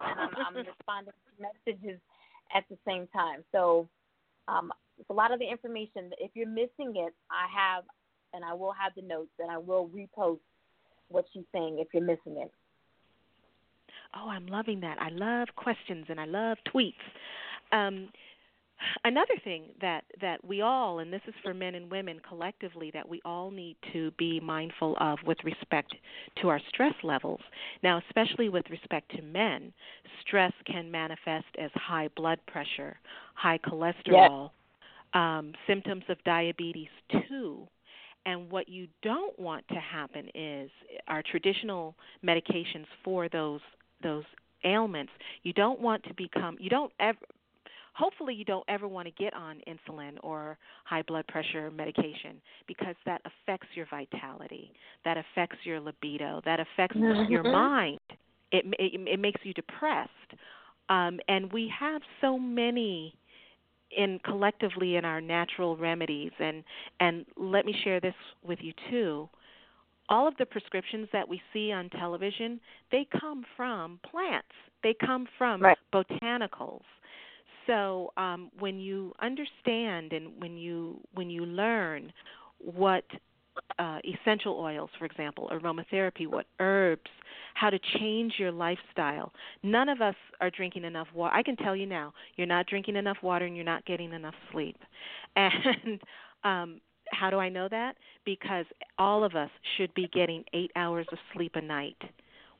[0.00, 2.00] and I'm, I'm responding to messages
[2.54, 3.44] at the same time.
[3.50, 3.88] So
[4.46, 4.72] um,
[5.08, 6.10] a lot of the information.
[6.18, 7.84] If you're missing it, I have,
[8.34, 10.40] and I will have the notes, and I will repost
[11.08, 12.50] what she's saying if you're missing it.
[14.16, 15.00] Oh, I'm loving that.
[15.00, 16.94] I love questions and I love tweets.
[17.72, 18.08] Um,
[19.04, 23.08] another thing that that we all and this is for men and women collectively that
[23.08, 25.94] we all need to be mindful of with respect
[26.40, 27.40] to our stress levels
[27.82, 29.72] now especially with respect to men
[30.20, 32.96] stress can manifest as high blood pressure
[33.34, 34.50] high cholesterol
[35.14, 36.88] um, symptoms of diabetes
[37.28, 37.66] too
[38.28, 40.70] and what you don't want to happen is
[41.08, 43.60] our traditional medications for those
[44.02, 44.24] those
[44.64, 45.12] ailments
[45.42, 47.18] you don't want to become you don't ever
[47.94, 52.94] hopefully you don't ever want to get on insulin or high blood pressure medication because
[53.06, 54.72] that affects your vitality
[55.04, 57.32] that affects your libido that affects mm-hmm.
[57.32, 57.98] your mind
[58.52, 60.10] it, it it makes you depressed
[60.90, 63.14] um and we have so many
[63.96, 66.32] in collectively in our natural remedies.
[66.38, 66.64] And
[67.00, 69.28] and let me share this with you too.
[70.08, 74.48] All of the prescriptions that we see on television they come from plants.
[74.82, 75.78] They come from right.
[75.92, 76.82] botanicals.
[77.66, 82.12] So um, when you understand and when you when you learn
[82.58, 83.04] what
[83.78, 87.10] uh, essential oils, for example, aromatherapy, what herbs,
[87.58, 89.32] how to change your lifestyle.
[89.64, 91.34] None of us are drinking enough water.
[91.34, 94.34] I can tell you now, you're not drinking enough water and you're not getting enough
[94.52, 94.76] sleep.
[95.36, 96.00] And
[96.44, 97.96] um, how do I know that?
[98.24, 98.66] Because
[98.98, 101.96] all of us should be getting eight hours of sleep a night.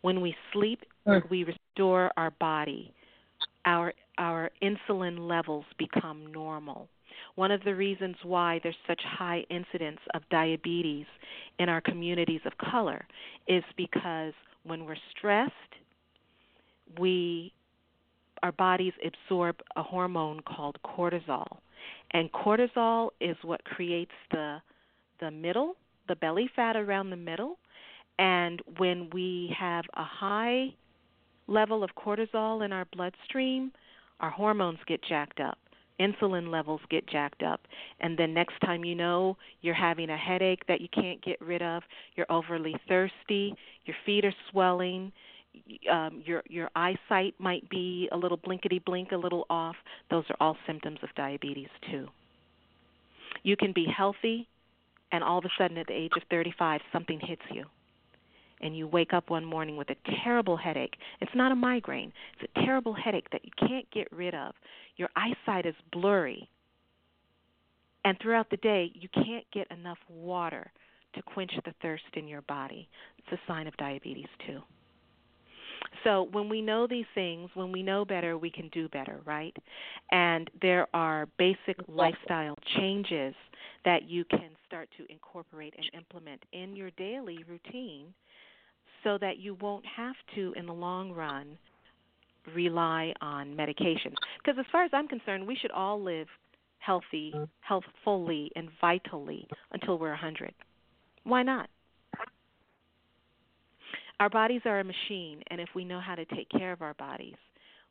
[0.03, 0.81] When we sleep,
[1.31, 2.93] we restore our body.
[3.65, 6.89] Our our insulin levels become normal.
[7.37, 11.07] One of the reasons why there's such high incidence of diabetes
[11.59, 13.07] in our communities of color
[13.47, 14.33] is because
[14.65, 15.53] when we're stressed,
[16.99, 17.53] we
[18.43, 21.59] our bodies absorb a hormone called cortisol.
[22.13, 24.59] And cortisol is what creates the
[25.21, 25.75] the middle,
[26.07, 27.59] the belly fat around the middle.
[28.19, 30.75] And when we have a high
[31.47, 33.73] level of cortisol in our bloodstream,
[34.21, 35.59] our hormones get jacked up
[36.01, 37.61] insulin levels get jacked up
[38.01, 41.63] and then next time you know you're having a headache that you can't get rid
[41.63, 41.83] of
[42.17, 45.13] you're overly thirsty your feet are swelling
[45.91, 49.77] um, your your eyesight might be a little blinkety blink a little off
[50.11, 52.07] those are all symptoms of diabetes too.
[53.43, 54.49] You can be healthy
[55.13, 57.65] and all of a sudden at the age of 35 something hits you
[58.61, 60.97] and you wake up one morning with a terrible headache.
[61.21, 64.55] It's not a migraine, it's a terrible headache that you can't get rid of.
[64.97, 66.49] Your eyesight is blurry.
[68.05, 70.71] And throughout the day, you can't get enough water
[71.15, 72.89] to quench the thirst in your body.
[73.19, 74.61] It's a sign of diabetes, too.
[76.05, 79.57] So, when we know these things, when we know better, we can do better, right?
[80.11, 83.35] And there are basic lifestyle changes
[83.85, 88.07] that you can start to incorporate and implement in your daily routine
[89.05, 91.59] so that you won't have to, in the long run,
[92.55, 94.15] rely on medications.
[94.43, 96.27] Because as far as I'm concerned, we should all live
[96.79, 97.45] healthy, mm-hmm.
[97.61, 100.53] healthfully, and vitally until we're 100.
[101.25, 101.69] Why not?
[104.21, 106.95] Our bodies are a machine, and if we know how to take care of our
[106.95, 107.37] bodies,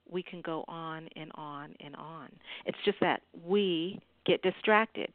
[0.10, 2.30] we can go on and on and on.
[2.66, 5.12] It's just that we get distracted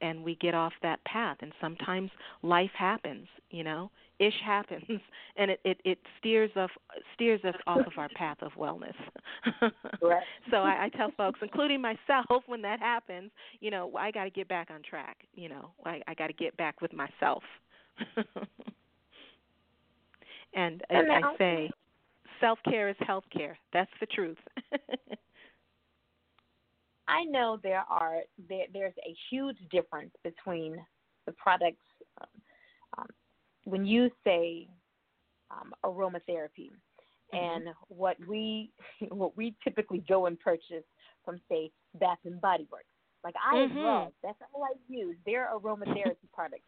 [0.00, 2.10] and we get off that path and sometimes
[2.42, 4.84] life happens, you know ish happens
[5.36, 6.70] and it, it, it steers us
[7.14, 8.94] steers us off of our path of wellness.
[10.02, 10.22] right.
[10.50, 13.30] So I, I tell folks, including myself, when that happens,
[13.60, 15.16] you know, I got to get back on track.
[15.34, 17.42] You know, I, I got to get back with myself.
[20.54, 21.70] and, and I say,
[22.40, 23.58] self care is health care.
[23.72, 24.38] That's the truth.
[27.08, 30.76] I know there are there, there's a huge difference between
[31.26, 31.84] the products
[32.20, 32.28] um,
[32.98, 33.06] um,
[33.64, 34.68] when you say
[35.50, 36.70] um, aromatherapy
[37.32, 37.36] mm-hmm.
[37.36, 38.70] and what we
[39.10, 40.84] what we typically go and purchase
[41.24, 42.86] from say Bath and Body Works.
[43.24, 43.78] Like I mm-hmm.
[43.78, 45.16] love that's all I use.
[45.24, 46.62] Their aromatherapy products.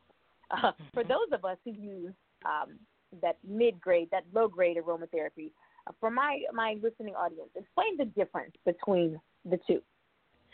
[0.51, 1.11] Uh, for mm-hmm.
[1.11, 2.79] those of us who use um,
[3.23, 5.53] that mid grade, that low grade aromatherapy,
[5.87, 9.81] uh, for my my listening audience, explain the difference between the two.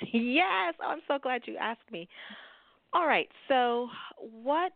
[0.12, 2.08] Yes, I'm so glad you asked me.
[2.92, 4.72] All right, so what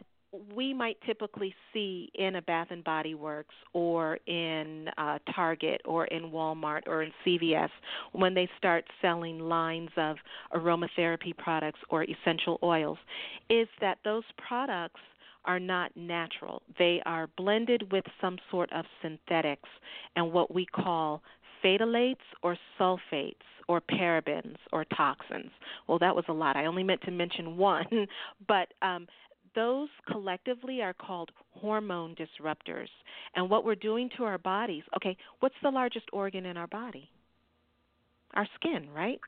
[0.54, 6.06] we might typically see in a Bath and Body Works or in uh, Target or
[6.06, 7.70] in Walmart or in CVS
[8.12, 10.16] when they start selling lines of
[10.54, 12.98] aromatherapy products or essential oils
[13.48, 15.00] is that those products
[15.44, 16.62] are not natural.
[16.78, 19.68] They are blended with some sort of synthetics
[20.14, 21.22] and what we call
[21.64, 23.34] phthalates or sulfates
[23.68, 25.50] or parabens or toxins.
[25.86, 26.56] Well, that was a lot.
[26.56, 28.06] I only meant to mention one,
[28.46, 29.06] but um,
[29.54, 32.88] those collectively are called hormone disruptors.
[33.34, 37.10] And what we're doing to our bodies, okay, what's the largest organ in our body?
[38.34, 39.18] Our skin, right?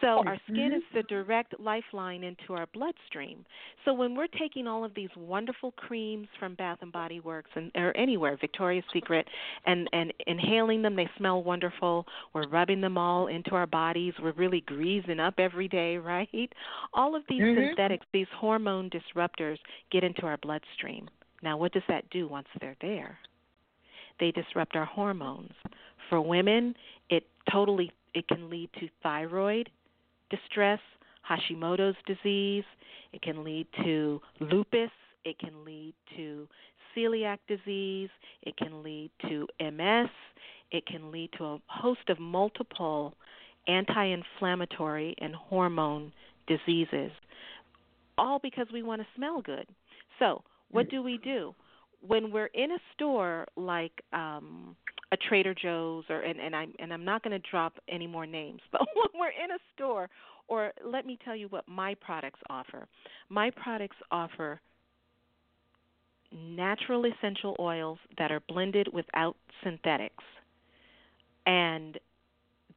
[0.00, 3.44] So our skin is the direct lifeline into our bloodstream.
[3.84, 7.70] So when we're taking all of these wonderful creams from Bath and Body Works and
[7.74, 9.26] or anywhere, Victoria's Secret,
[9.64, 12.06] and and inhaling them, they smell wonderful.
[12.34, 14.12] We're rubbing them all into our bodies.
[14.22, 16.52] We're really greasing up every day, right?
[16.92, 17.68] All of these mm-hmm.
[17.68, 19.58] synthetics, these hormone disruptors,
[19.90, 21.08] get into our bloodstream.
[21.42, 23.18] Now, what does that do once they're there?
[24.20, 25.52] They disrupt our hormones.
[26.08, 26.74] For women,
[27.10, 29.68] it totally it can lead to thyroid
[30.30, 30.80] distress,
[31.30, 32.64] Hashimoto's disease,
[33.12, 34.90] it can lead to lupus,
[35.26, 36.48] it can lead to
[36.96, 38.08] celiac disease,
[38.42, 40.08] it can lead to MS,
[40.72, 43.14] it can lead to a host of multiple
[43.68, 46.10] anti inflammatory and hormone
[46.46, 47.10] diseases,
[48.16, 49.66] all because we want to smell good.
[50.18, 51.54] So, what do we do?
[52.00, 54.74] When we're in a store like um,
[55.16, 58.26] a Trader Joe's or and, and I'm and I'm not going to drop any more
[58.26, 60.08] names, but when we're in a store
[60.48, 62.86] or let me tell you what my products offer.
[63.28, 64.60] My products offer
[66.32, 70.22] natural essential oils that are blended without synthetics.
[71.46, 71.98] And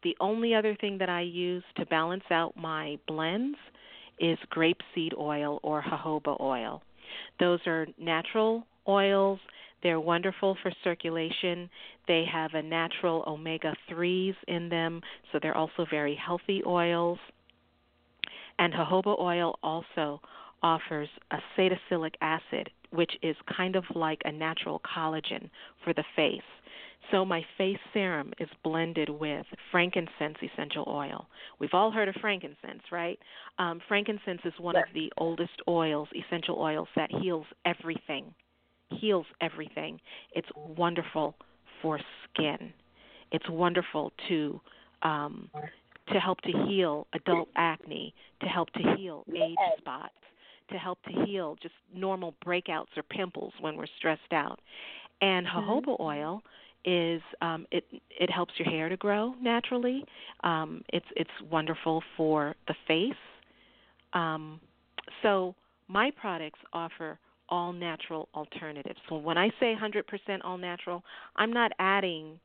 [0.03, 3.57] the only other thing that I use to balance out my blends
[4.19, 6.81] is grapeseed oil or jojoba oil.
[7.39, 9.39] Those are natural oils
[9.81, 11.69] they're wonderful for circulation.
[12.07, 17.19] They have a natural omega 3s in them, so they're also very healthy oils.
[18.57, 20.21] And jojoba oil also
[20.61, 25.49] offers a salicylic acid, which is kind of like a natural collagen
[25.83, 26.41] for the face.
[27.11, 31.27] So my face serum is blended with frankincense essential oil.
[31.57, 33.17] We've all heard of frankincense, right?
[33.57, 34.85] Um, frankincense is one yes.
[34.87, 38.33] of the oldest oils, essential oils that heals everything
[38.89, 39.99] heals everything.
[40.33, 41.35] It's wonderful
[41.81, 42.73] for skin.
[43.31, 44.59] It's wonderful to
[45.03, 45.49] um,
[46.11, 50.13] to help to heal adult acne, to help to heal age spots,
[50.71, 54.59] to help to heal just normal breakouts or pimples when we're stressed out.
[55.21, 55.69] And mm-hmm.
[55.69, 56.41] jojoba oil
[56.85, 60.03] is um, it it helps your hair to grow naturally.
[60.43, 63.13] Um, it's it's wonderful for the face.
[64.13, 64.59] Um,
[65.21, 65.55] so
[65.87, 68.99] my products offer all natural alternatives.
[69.09, 70.03] So when I say 100%
[70.43, 71.03] all natural,
[71.35, 72.39] I'm not adding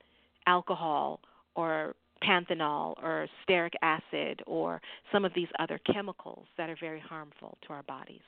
[0.46, 1.20] alcohol
[1.54, 4.80] or panthenol or stearic acid or
[5.12, 8.20] some of these other chemicals that are very harmful to our bodies.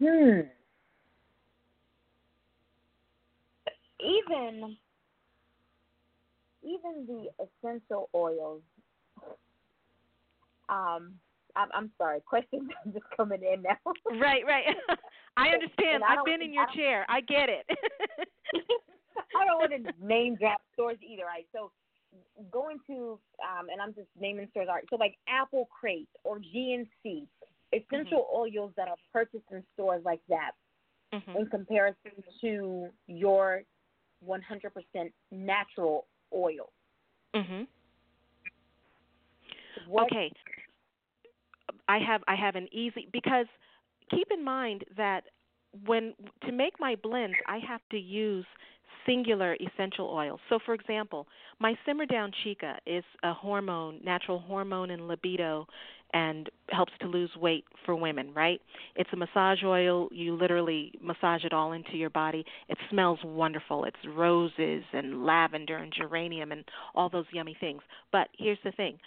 [0.00, 0.40] Hmm.
[4.02, 4.76] Even
[6.62, 8.62] even the essential oils
[10.70, 11.14] um,
[11.56, 12.20] I'm, I'm sorry.
[12.26, 13.76] Questions are just coming in now.
[14.20, 14.64] right, right.
[15.36, 16.02] I understand.
[16.04, 17.06] I I've been in your I chair.
[17.08, 17.66] I get it.
[19.36, 21.24] I don't want to name drop stores either.
[21.24, 21.46] Right.
[21.52, 21.70] So
[22.50, 24.66] going to um, and I'm just naming stores.
[24.68, 24.84] All right.
[24.90, 27.26] So like Apple Crate or GNC,
[27.72, 28.58] essential mm-hmm.
[28.58, 30.52] oils that are purchased in stores like that,
[31.12, 31.38] mm-hmm.
[31.38, 33.62] in comparison to your
[34.26, 34.40] 100%
[35.30, 36.70] natural oil.
[37.34, 37.66] Mhm.
[39.88, 40.32] Okay.
[41.90, 43.46] I have I have an easy because
[44.10, 45.24] keep in mind that
[45.86, 46.14] when
[46.46, 48.46] to make my blends I have to use
[49.06, 50.38] singular essential oils.
[50.48, 51.26] So for example,
[51.58, 55.66] my Simmer Down Chica is a hormone, natural hormone and libido
[56.12, 58.60] and helps to lose weight for women, right?
[58.94, 60.08] It's a massage oil.
[60.12, 62.44] You literally massage it all into your body.
[62.68, 63.84] It smells wonderful.
[63.84, 67.82] It's roses and lavender and geranium and all those yummy things.
[68.12, 68.98] But here's the thing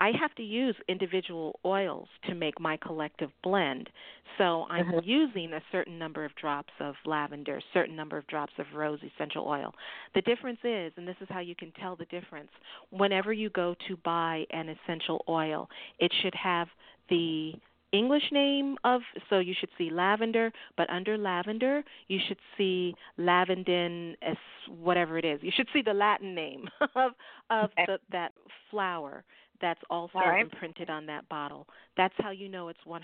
[0.00, 3.90] I have to use individual oils to make my collective blend.
[4.38, 5.08] So I'm mm-hmm.
[5.08, 8.98] using a certain number of drops of lavender, a certain number of drops of rose
[9.14, 9.74] essential oil.
[10.14, 12.50] The difference is, and this is how you can tell the difference,
[12.90, 16.68] whenever you go to buy an essential oil, it should have
[17.10, 17.52] the
[17.92, 24.14] English name of so you should see lavender, but under lavender you should see lavandin
[24.22, 24.36] as
[24.68, 25.40] whatever it is.
[25.42, 27.12] You should see the Latin name of
[27.50, 28.32] of the, that
[28.70, 29.24] flower
[29.60, 30.40] that's also right.
[30.40, 31.66] imprinted on that bottle.
[31.96, 33.00] That's how you know it's 100%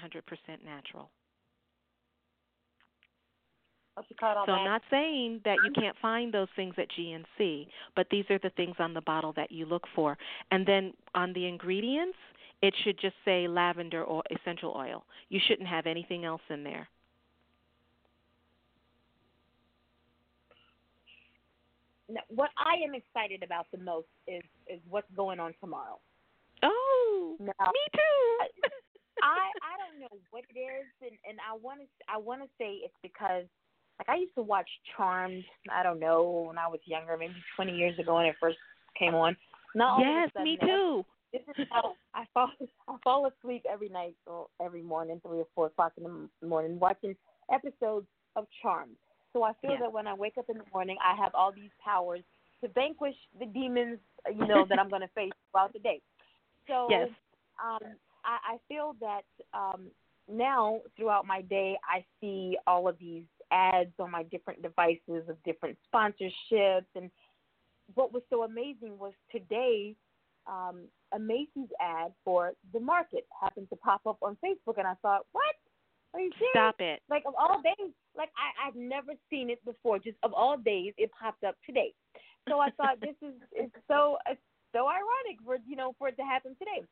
[0.65, 1.11] natural.
[4.21, 8.39] So I'm not saying that you can't find those things at GNC, but these are
[8.39, 10.19] the things on the bottle that you look for.
[10.51, 12.19] And then on the ingredients,
[12.61, 15.05] it should just say lavender or essential oil.
[15.31, 16.89] You shouldn't have anything else in there.
[22.09, 25.99] Now, what I am excited about the most is is what's going on tomorrow.
[26.63, 28.47] Oh, me too.
[29.23, 32.49] I I don't know what it is, and and I want to I want to
[32.59, 33.45] say it's because
[33.99, 35.45] like I used to watch Charmed.
[35.71, 38.59] I don't know when I was younger, maybe 20 years ago when it first
[38.99, 39.37] came on.
[39.75, 41.05] Not yes, me too.
[41.33, 42.51] This is how I fall.
[42.89, 46.79] I fall asleep every night or every morning, three or four o'clock in the morning,
[46.79, 47.15] watching
[47.53, 48.97] episodes of Charmed.
[49.33, 49.81] So I feel yes.
[49.83, 52.23] that when I wake up in the morning, I have all these powers
[52.63, 53.99] to vanquish the demons,
[54.29, 56.01] you know, that I'm going to face throughout the day.
[56.69, 57.09] So yes.
[57.65, 57.79] um,
[58.25, 59.23] I, I feel that
[59.55, 59.87] um,
[60.31, 65.43] now throughout my day, I see all of these ads on my different devices of
[65.45, 66.87] different sponsorships.
[66.95, 67.11] And
[67.95, 69.95] what was so amazing was today,
[70.47, 74.95] um, a Macy's ad for the market happened to pop up on Facebook, and I
[75.03, 75.45] thought, what?
[76.15, 76.53] Are you serious?
[76.55, 77.03] Stop it.
[77.11, 79.99] Like of all days, like I, I've never seen it before.
[79.99, 81.93] Just of all days, it popped up today.
[82.49, 84.41] So I thought this is it's so it's
[84.77, 86.87] so ironic for you know for it to happen today.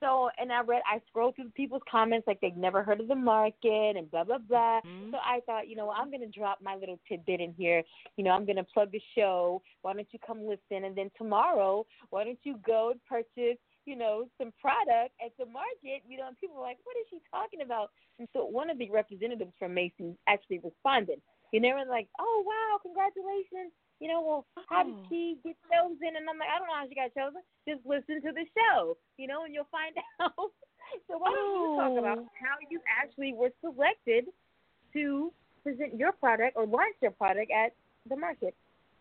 [0.00, 3.14] So, and I read, I scrolled through people's comments like they've never heard of the
[3.14, 4.80] market and blah blah blah.
[4.80, 5.10] Mm-hmm.
[5.12, 7.82] So I thought, you know, I'm gonna drop my little tidbit in here.
[8.16, 9.62] You know, I'm gonna plug the show.
[9.82, 10.84] Why don't you come listen?
[10.84, 15.46] And then tomorrow, why don't you go and purchase, you know, some product at the
[15.46, 16.04] market?
[16.06, 17.90] You know, and people were like, what is she talking about?
[18.18, 21.22] And so one of the representatives from Macy's actually responded.
[21.52, 25.06] You know, and like, oh wow, congratulations you know, well, how did Oh.
[25.08, 26.16] she get chosen?
[26.16, 27.40] And I'm like, I don't know how she got chosen.
[27.68, 30.32] Just listen to the show, you know, and you'll find out.
[31.08, 32.28] so why don't you talk about Oh.
[32.40, 34.26] how you actually were selected
[34.92, 35.32] to
[35.62, 37.72] present your product or launch your product at
[38.08, 38.54] the market?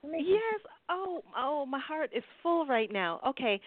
[0.04, 0.60] Yes.
[0.88, 3.20] Oh, oh, my heart is full right now.
[3.28, 3.60] Okay.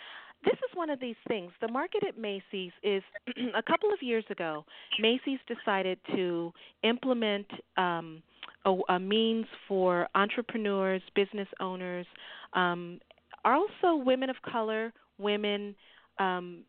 [0.44, 1.50] This is one of these things.
[1.60, 3.02] The market at Macy's is
[3.56, 4.64] a couple of years ago,
[5.00, 6.52] Macy's decided to
[6.84, 8.22] implement um
[8.64, 12.06] a, a means for entrepreneurs, business owners,
[12.54, 13.00] um
[13.44, 15.74] also women of color, women
[16.18, 16.64] um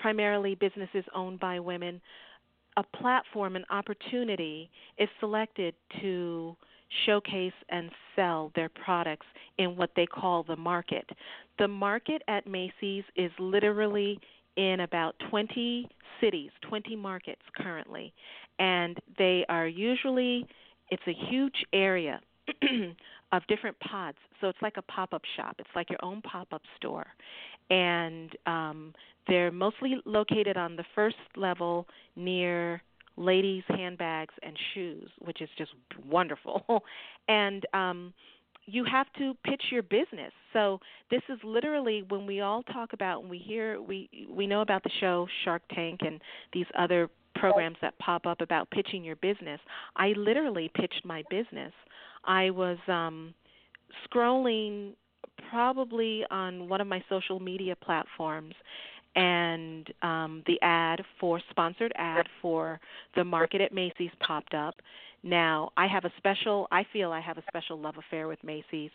[0.00, 2.00] primarily businesses owned by women,
[2.76, 6.54] a platform, an opportunity is selected to
[7.04, 9.26] showcase and sell their products
[9.58, 11.08] in what they call the market.
[11.58, 14.20] The market at Macy's is literally
[14.56, 15.88] in about 20
[16.20, 18.12] cities, 20 markets currently,
[18.58, 20.46] and they are usually
[20.90, 22.20] it's a huge area
[23.32, 24.18] of different pods.
[24.40, 25.56] So it's like a pop-up shop.
[25.58, 27.06] It's like your own pop-up store.
[27.70, 28.94] And um
[29.28, 32.80] they're mostly located on the first level near
[33.16, 35.72] ladies' handbags and shoes, which is just
[36.08, 36.84] wonderful.
[37.28, 38.12] and um
[38.68, 40.32] you have to pitch your business.
[40.52, 40.80] So
[41.10, 44.82] this is literally when we all talk about when we hear we we know about
[44.82, 46.20] the show Shark Tank and
[46.52, 47.08] these other
[47.38, 49.60] programs that pop up about pitching your business.
[49.96, 51.72] I literally pitched my business.
[52.24, 53.34] I was um
[54.04, 54.92] scrolling
[55.50, 58.54] probably on one of my social media platforms
[59.14, 62.80] and um the ad for sponsored ad for
[63.14, 64.74] the market at Macy's popped up.
[65.22, 68.90] Now, I have a special I feel I have a special love affair with Macy's.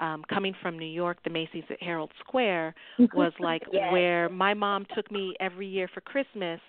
[0.00, 2.74] Um coming from New York, the Macy's at Herald Square
[3.14, 3.92] was like Yes.
[3.92, 6.60] where my mom took me every year for Christmas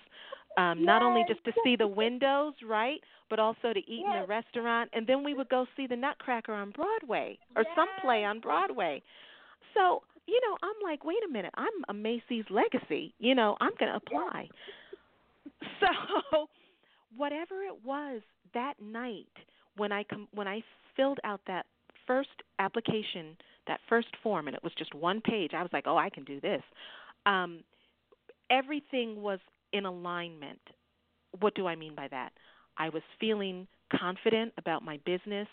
[0.58, 4.22] um not only just to see the windows, right, but also to eat in Yes.
[4.24, 8.24] the restaurant and then we would go see the Nutcracker on Broadway or some play
[8.24, 9.02] on Broadway.
[9.74, 13.14] So, you know, I'm like, wait a minute, I'm a Macy's legacy.
[13.20, 14.50] You know, I'm going to apply.
[15.80, 16.48] So,
[17.16, 18.22] whatever it was
[18.54, 19.28] that night
[19.78, 20.62] when I com- when I
[20.96, 21.66] filled out that
[22.08, 22.30] first
[22.60, 23.38] application,
[23.68, 26.24] that first form, and it was just one page, I was like, oh, I can
[26.24, 26.62] do this.
[27.26, 27.64] Um,
[28.50, 29.40] everything was
[29.74, 30.60] in alignment.
[31.40, 32.32] What do I mean by that?
[32.78, 33.68] I was feeling
[33.98, 35.48] confident about my business.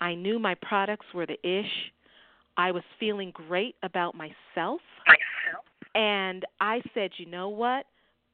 [0.00, 1.92] I knew my products were the ish.
[2.56, 4.80] I was feeling great about myself.
[5.94, 7.86] And I said, you know what?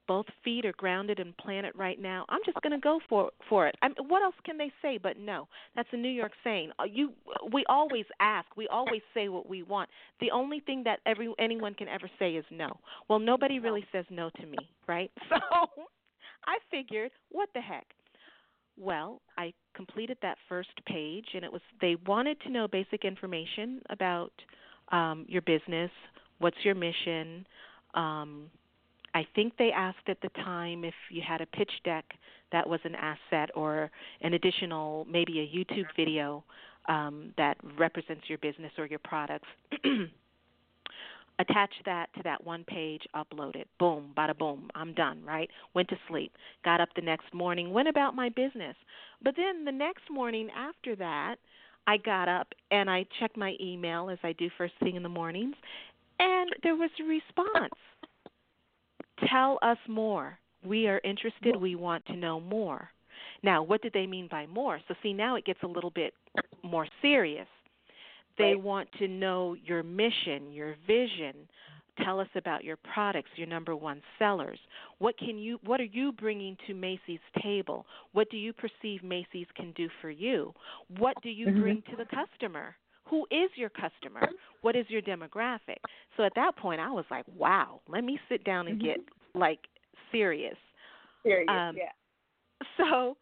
[0.08, 2.26] Both feet are grounded and planted right now.
[2.28, 3.76] I'm just going to go for for it.
[3.82, 5.48] I mean, what else can they say but no?
[5.76, 6.70] That's a New York saying.
[6.78, 7.12] Uh, You
[7.52, 9.88] we always ask, we always say what we want.
[10.20, 12.78] The only thing that every anyone can ever say is no.
[13.08, 15.10] Well, nobody really says no to me, right?
[15.30, 15.84] So
[16.46, 17.86] I figured, what the heck?
[18.78, 23.80] Well, I completed that first page, and it was they wanted to know basic information
[23.90, 24.32] about
[24.90, 25.90] um, your business.
[26.38, 27.46] What's your mission?
[27.94, 28.50] Um,
[29.14, 32.04] I think they asked at the time if you had a pitch deck
[32.50, 33.90] that was an asset or
[34.20, 36.44] an additional, maybe a YouTube video
[36.88, 39.48] um, that represents your business or your products.
[41.38, 43.66] Attach that to that one page, upload it.
[43.78, 45.48] Boom, bada boom, I'm done, right?
[45.74, 46.32] Went to sleep.
[46.64, 48.76] Got up the next morning, went about my business.
[49.22, 51.36] But then the next morning after that,
[51.86, 55.08] I got up and I checked my email as I do first thing in the
[55.08, 55.56] mornings,
[56.18, 57.74] and there was a response.
[59.28, 60.38] Tell us more.
[60.64, 61.56] We are interested.
[61.56, 62.90] We want to know more.
[63.42, 64.80] Now, what did they mean by more?
[64.88, 66.14] So, see, now it gets a little bit
[66.62, 67.48] more serious.
[68.38, 68.60] They Right.
[68.60, 71.48] want to know your mission, your vision.
[72.04, 74.58] Tell us about your products, your number one sellers.
[74.98, 77.86] What can you what are you bringing to Macy's table?
[78.12, 80.54] What do you perceive Macy's can do for you?
[80.98, 81.56] What do you Mhm.
[81.60, 82.76] bring to the customer?
[83.12, 84.26] Who is your customer?
[84.62, 85.76] What is your demographic?
[86.16, 88.96] So at that point I was like, "Wow, let me sit down and get
[89.34, 89.58] like
[90.10, 90.56] serious."
[91.22, 91.92] Serious, Um, yeah.
[92.78, 93.18] So,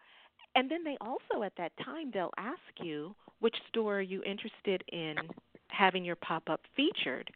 [0.55, 4.84] and then they also at that time they'll ask you which store are you interested
[4.93, 5.16] in
[5.68, 7.28] having your pop-up featured.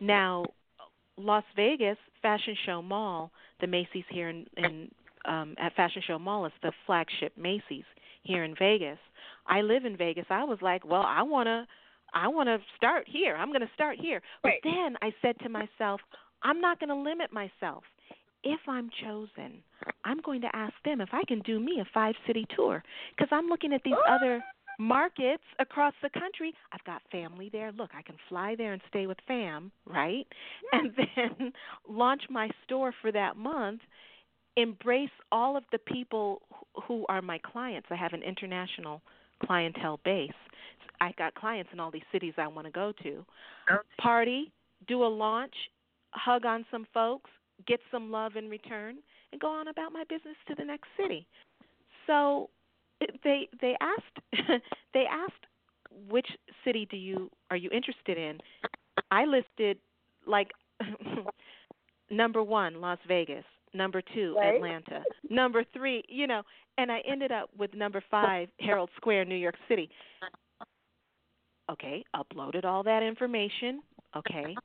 [0.00, 0.46] Now,
[1.16, 3.30] Las Vegas Fashion Show Mall,
[3.60, 4.90] the Macy's here in, in
[5.26, 7.84] um at Fashion Show Mall is the flagship Macy's
[8.24, 8.98] here in Vegas.
[9.46, 10.26] I live in Vegas.
[10.28, 11.66] I was like, well, I want to
[12.14, 13.36] I want to start here.
[13.36, 14.20] I'm going to start here.
[14.44, 14.60] Right.
[14.62, 16.00] But then I said to myself,
[16.42, 17.84] I'm not going to limit myself.
[18.42, 19.62] If I'm chosen,
[20.04, 22.82] I'm going to ask them if I can do me a five city tour
[23.14, 24.42] because I'm looking at these other
[24.78, 26.54] markets across the country.
[26.72, 27.70] I've got family there.
[27.70, 30.26] Look, I can fly there and stay with fam, right?
[30.72, 31.52] And then
[31.86, 33.82] launch my store for that month.
[34.56, 36.42] Embrace all of the people
[36.86, 37.88] who are my clients.
[37.90, 39.02] I have an international
[39.44, 40.30] clientele base.
[41.00, 43.24] I got clients in all these cities I want to go to.
[43.70, 43.78] Oh.
[44.00, 44.52] Party,
[44.86, 45.54] do a launch,
[46.12, 47.30] hug on some folks,
[47.66, 48.96] get some love in return,
[49.32, 51.26] and go on about my business to the next city.
[52.06, 52.50] So
[53.24, 54.62] they they asked
[54.94, 55.46] they asked
[56.08, 56.26] which
[56.64, 58.38] city do you are you interested in?
[59.10, 59.78] I listed
[60.26, 60.48] like
[62.10, 63.44] number 1 Las Vegas,
[63.74, 64.56] number 2 Right.
[64.56, 66.42] Atlanta, number 3, you know,
[66.78, 69.88] and I ended up with number 5 Herald Square, New York City.
[71.70, 73.82] Okay, uploaded all that information.
[74.16, 74.56] Okay.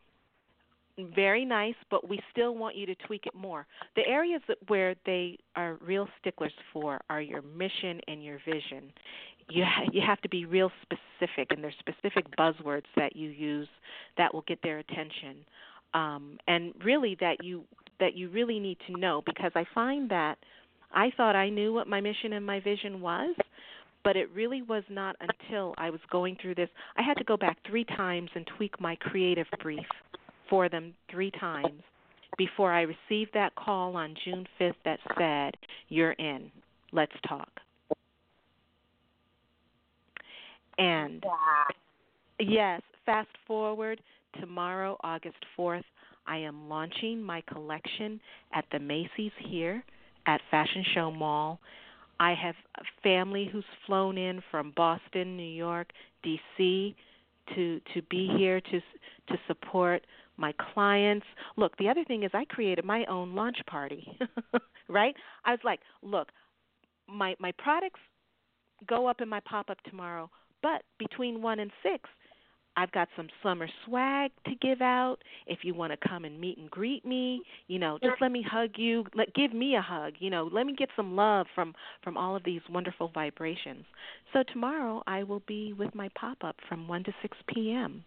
[1.14, 3.68] Very nice, but we still want you to tweak it more.
[3.98, 8.92] The areas where they are real sticklers for are your mission and your vision.
[9.50, 13.68] You ha- you have to be real specific, and there's specific buzzwords that you use
[14.18, 15.46] that will get their attention,
[15.94, 17.66] um, and really that you
[18.00, 20.38] that you really need to know because I find that
[20.94, 23.36] I thought I knew what my mission and my vision was,
[24.06, 26.70] but it really was not until I was going through this.
[26.96, 29.86] I had to go back three times and tweak my creative brief
[30.48, 31.82] for them three times
[32.38, 35.56] before I received that call on June 5th that said,
[35.90, 36.52] You're in.
[36.92, 37.50] Let's talk.
[40.78, 41.24] And
[42.40, 44.00] yes, fast forward
[44.40, 45.84] tomorrow, August 4th,
[46.28, 48.20] I am launching my collection
[48.54, 49.84] at the Macy's here
[50.28, 51.60] at Fashion Show Mall.
[52.20, 52.56] I have
[53.04, 55.92] family who's flown in from Boston, New York,
[56.26, 56.96] DC
[57.54, 60.06] to to be here to to support
[60.38, 61.26] my clients.
[61.58, 64.18] Look, the other thing is I created my own launch party.
[64.90, 65.16] right?
[65.44, 66.30] I was like, look,
[67.08, 68.00] my my products
[68.88, 70.30] go up in my pop-up tomorrow,
[70.62, 72.10] but between 1 and 6,
[72.78, 75.18] I've got some summer swag to give out.
[75.48, 78.46] If you want to come and meet and greet me, you know, just let me
[78.48, 79.06] hug you.
[79.14, 80.14] Let give me a hug.
[80.20, 81.74] You know, let me get some love from
[82.04, 83.86] from all of these wonderful vibrations.
[84.34, 88.04] So tomorrow I will be with my pop up from 1 to 6 p.m.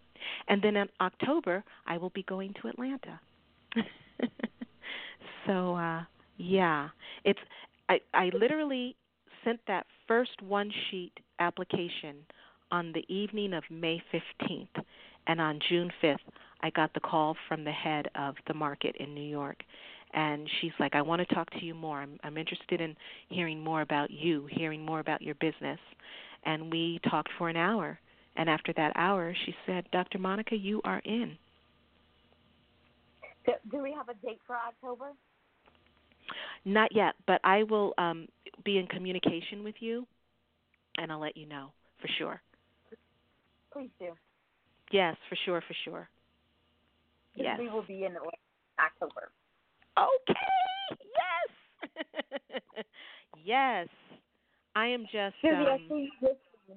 [0.47, 3.19] And then in October I will be going to Atlanta.
[5.47, 6.03] so uh
[6.37, 6.89] yeah,
[7.23, 7.39] it's
[7.87, 8.95] I I literally
[9.43, 12.17] sent that first one sheet application
[12.71, 14.83] on the evening of May 15th,
[15.27, 16.17] and on June 5th,
[16.61, 19.63] I got the call from the head of the market in New York,
[20.13, 22.01] and she's like, "I want to talk to you more.
[22.01, 22.95] I'm, I'm interested in
[23.29, 25.79] hearing more about you, hearing more about your business."
[26.45, 27.99] And we talked for an hour,
[28.35, 30.17] and after that hour, she said, "Dr.
[30.19, 31.37] Monica, you are in."
[33.45, 35.11] Do, do we have a date for October?
[36.65, 38.27] Not yet, but I will um,
[38.63, 40.05] be in communication with you,
[40.97, 42.41] and I'll let you know for sure.
[43.71, 44.13] Please do.
[44.91, 46.09] Yes, for sure, for sure.
[47.35, 47.57] Yes.
[47.59, 48.15] We will be in
[48.79, 49.31] October.
[49.97, 50.33] Okay.
[51.19, 52.63] Yes.
[53.43, 53.87] yes,
[54.75, 55.35] I am just.
[55.43, 56.01] Um,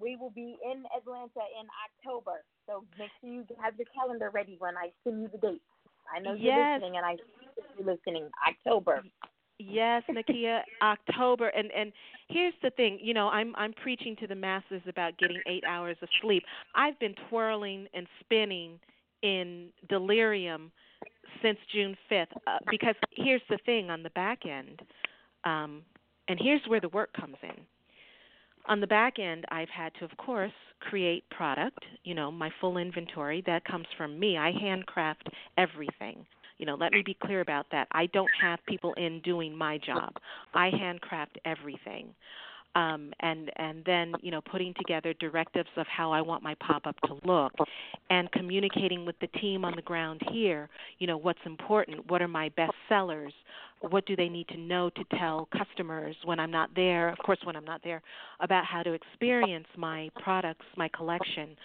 [0.01, 4.57] we will be in Atlanta in October, so make sure you have your calendar ready
[4.59, 5.61] when I send you the dates.
[6.15, 6.81] I know you're Yes.
[6.81, 8.31] listening, and I see you're listening.
[8.47, 9.03] October.
[9.69, 11.93] Yes, Nakia, October, and and
[12.29, 12.99] here's the thing.
[13.03, 16.43] You know, I'm I'm preaching to the masses about getting eight hours of sleep.
[16.75, 18.79] I've been twirling and spinning
[19.23, 20.73] in delirium
[21.43, 24.83] since June 5th uh, because here's the thing on the back end,
[25.45, 25.83] um,
[26.29, 27.65] and here's where the work comes in.
[28.67, 31.85] On the back end, I've had to, of course, create product.
[32.05, 34.39] You know, my full inventory that comes from me.
[34.39, 36.25] I handcraft everything.
[36.63, 37.89] You know, let me be clear about that.
[37.91, 40.13] I don't have people in doing my job.
[40.55, 42.15] I handcraft everything.
[42.77, 46.87] Um, and and then you know putting together directives of how I want my pop
[46.87, 47.53] up to look,
[48.11, 50.69] and communicating with the team on the ground here.
[51.01, 52.09] You know what's important.
[52.09, 53.33] What are my best sellers?
[53.81, 57.09] What do they need to know to tell customers when I'm not there?
[57.09, 58.03] Of course, when I'm not there,
[58.39, 61.57] about how to experience my products, my collection.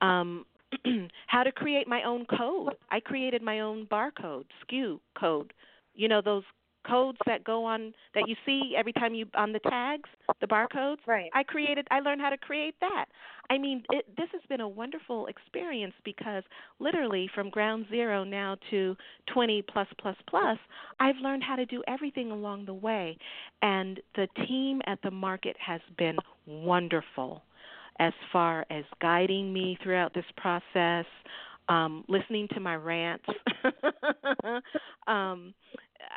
[0.00, 0.46] Um,
[1.26, 2.74] how to create my own code.
[2.90, 5.52] I created my own barcode, SKU code.
[5.94, 6.44] You know those
[6.86, 10.08] codes that go on that you see every time you on the tags,
[10.40, 10.98] the barcodes.
[11.06, 11.30] Right.
[11.34, 13.06] I created I learned how to create that.
[13.48, 16.42] I mean, it, this has been a wonderful experience because
[16.80, 18.96] literally from ground zero now to
[19.32, 20.58] 20 plus plus plus,
[20.98, 23.16] I've learned how to do everything along the way
[23.62, 27.42] and the team at the market has been wonderful
[27.98, 31.06] as far as guiding me throughout this process,
[31.68, 33.24] um, listening to my rants.
[35.06, 35.54] um,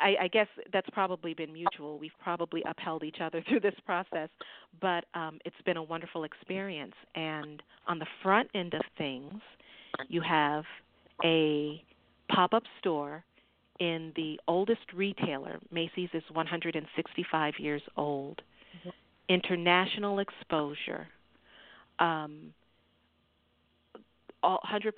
[0.00, 1.98] I, I guess that's probably been mutual.
[1.98, 4.28] We've probably upheld each other through this process,
[4.80, 6.94] but um, it's been a wonderful experience.
[7.14, 9.40] And on the front end of things,
[10.08, 10.64] you have
[11.24, 11.82] a
[12.30, 13.24] pop up store
[13.80, 15.58] in the oldest retailer.
[15.72, 18.40] Macy's is 165 years old.
[19.28, 21.08] International exposure.
[22.00, 22.54] Um,
[24.42, 24.92] all 100%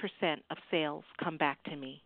[0.51, 2.03] of sales come back to me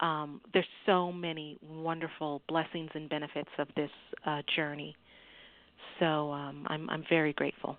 [0.00, 3.90] um, there's so many wonderful blessings and benefits of this
[4.26, 4.96] uh, journey.
[5.98, 7.76] So um, I'm I'm very grateful.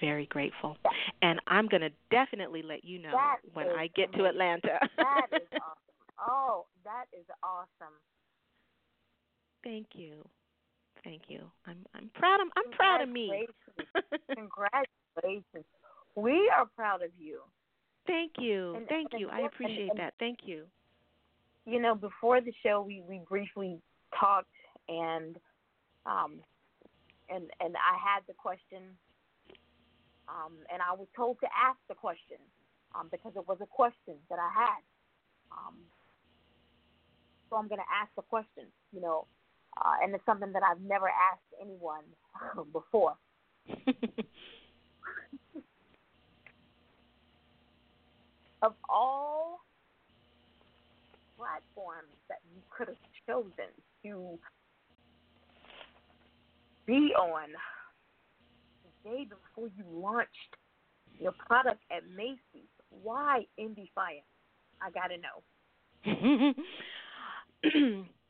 [0.00, 0.76] Very grateful,
[1.22, 4.24] and I'm going to definitely let you know That when I get to.
[4.26, 4.78] Atlanta.
[4.98, 6.28] That is awesome.
[6.28, 7.94] Oh, that is awesome.
[9.62, 10.28] Thank you,
[11.04, 11.40] thank you.
[11.66, 13.46] I'm I'm proud of I'm proud of me.
[14.34, 15.64] Congratulations.
[16.16, 17.40] We are proud of you.
[18.06, 19.28] thank you, And- thank and- you.
[19.30, 20.14] I appreciate and- that.
[20.20, 20.66] Thank you.
[21.66, 23.80] You know, before the show, we we briefly
[24.18, 24.46] talked,
[24.88, 25.36] and
[26.06, 26.38] um,
[27.28, 28.82] and and I had the question,
[30.28, 32.38] um, and I was told to ask the question,
[32.94, 34.82] um, because it was a question that I had.
[35.50, 35.76] Um,
[37.50, 39.26] so I'm going to ask the question, you know,
[39.82, 42.04] uh, and it's something that I've never asked anyone
[42.72, 43.14] before.
[48.62, 49.60] of all
[51.36, 52.96] platforms that you could have
[53.26, 53.68] chosen
[54.02, 54.38] to
[56.86, 57.48] be on
[59.04, 60.56] the day before you launched
[61.20, 62.68] your product at Macy's,
[63.02, 64.24] why Indie Fire?
[64.80, 65.42] I gotta know.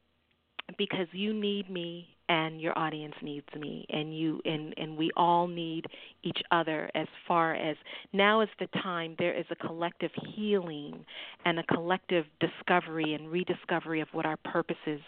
[0.79, 5.47] because you need me and your audience needs me and you and and we all
[5.47, 5.85] need
[6.23, 7.77] each other as far as
[8.15, 11.05] now is the time there is a collective healing
[11.45, 15.01] and a collective discovery and rediscovery of what our purpose is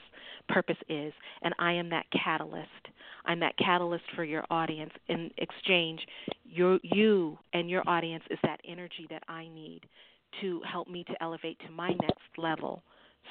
[0.49, 2.69] purpose is and I am that catalyst.
[3.25, 4.93] I'm that catalyst for your audience.
[5.09, 6.01] In exchange
[6.45, 9.81] your you and your audience is that energy that I need
[10.43, 12.83] to help me to elevate to my next level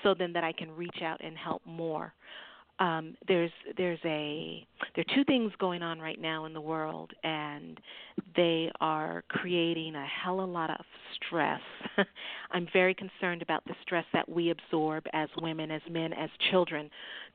[0.03, 2.13] so then that I can reach out and help more.
[2.79, 7.11] Um, there's there's a there are two things going on right now in the world,
[7.23, 7.79] and
[8.35, 10.85] they are creating a hell of a lot of
[11.15, 11.61] stress.
[12.51, 16.89] I'm very concerned about the stress that we absorb as women, as men, as children.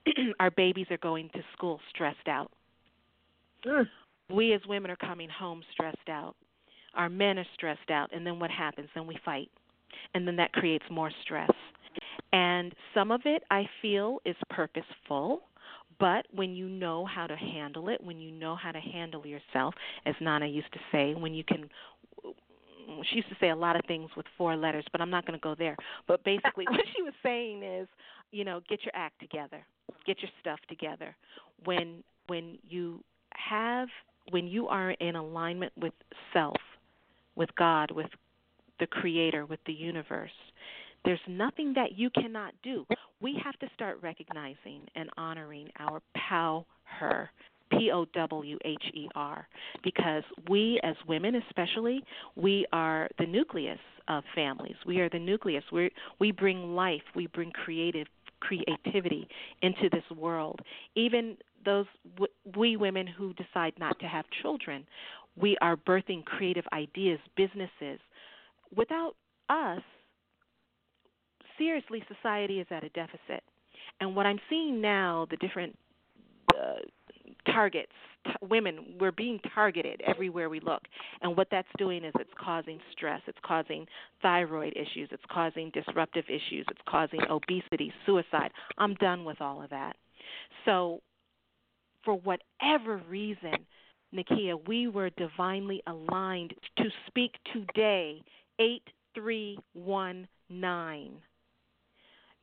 [0.40, 2.52] Our babies are going to school stressed out.
[3.66, 3.88] Mm.
[4.30, 6.36] We as women are coming home stressed out.
[6.94, 8.88] Our men are stressed out, and then what happens?
[8.94, 9.50] Then we fight,
[10.14, 11.50] and then that creates more stress.
[12.32, 15.42] And some of it I feel is purposeful,
[15.98, 19.74] but when you know how to handle it, when you know how to handle yourself,
[20.06, 21.68] as Nana used to say, when you can
[23.08, 25.38] she used to say a lot of things with four letters, but I'm not going
[25.38, 25.76] to go there.
[26.08, 27.88] But basically, what she was saying is,
[28.32, 29.64] you know, get your act together,
[30.06, 31.14] get your stuff together.
[31.64, 33.02] When when you
[33.34, 33.88] have
[34.30, 35.92] when you are in alignment with
[36.32, 36.56] self,
[37.34, 38.10] with God, with
[38.78, 40.30] the Creator, with the universe,
[41.04, 42.86] There's nothing that you cannot do.
[43.20, 46.64] We have to start recognizing and honoring our power,
[47.70, 49.46] P O W H E R,
[49.82, 52.02] because we as women, especially,
[52.36, 53.78] we are the nucleus
[54.08, 54.74] of families.
[54.86, 55.64] We are the nucleus.
[55.72, 57.02] We we bring life.
[57.14, 58.06] We bring creative
[58.40, 59.28] creativity
[59.62, 60.60] into this world.
[60.94, 61.86] Even those
[62.56, 64.86] we women who decide not to have children,
[65.36, 68.00] we are birthing creative ideas, businesses.
[68.74, 69.14] Without
[69.48, 69.82] us,
[71.60, 73.42] seriously, society is at a deficit.
[74.00, 75.76] And what I'm seeing now, the different
[76.54, 76.80] uh,
[77.52, 77.92] targets,
[78.26, 80.82] t- women, we're being targeted everywhere we look.
[81.22, 83.86] And what that's doing is it's causing stress, it's causing
[84.22, 88.50] thyroid issues, it's causing disruptive issues, it's causing obesity, suicide.
[88.78, 89.96] I'm done with all of that.
[90.64, 91.00] So,
[92.04, 93.54] for whatever reason,
[94.14, 98.22] Nakia, we were divinely aligned to speak today,
[98.58, 101.20] 8319.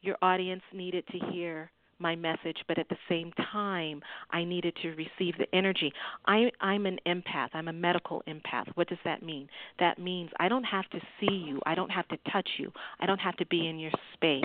[0.02, 4.90] Your audience needed to hear my message, but at the same time, I needed to
[4.90, 5.92] receive the energy.
[6.26, 7.50] I, I'm an empath.
[7.54, 8.68] I'm a medical empath.
[8.76, 9.48] What does that mean?
[9.80, 11.60] That means I don't have to see you.
[11.66, 12.72] I don't have to touch you.
[13.00, 14.44] I don't have to be in your space.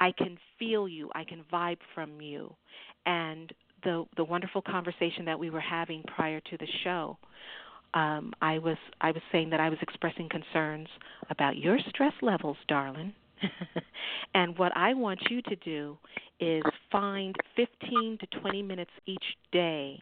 [0.00, 1.10] I can feel you.
[1.14, 2.54] I can vibe from you.
[3.06, 3.52] And
[3.82, 7.18] the the wonderful conversation that we were having prior to the show,
[7.92, 10.88] um, I was I was saying that I was expressing concerns
[11.28, 13.12] about your stress levels, darling
[14.34, 15.96] and what I want you to do
[16.40, 20.00] is find 15 to 20 minutes each day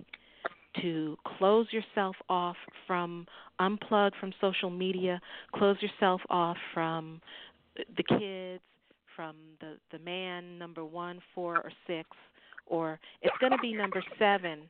[0.81, 2.57] to close yourself off
[2.87, 3.27] from
[3.61, 5.21] unplug from social media,
[5.55, 7.21] close yourself off from
[7.77, 8.63] the kids,
[9.15, 12.09] from the the man number 1, 4 or 6
[12.67, 14.61] or it's going to be number 7.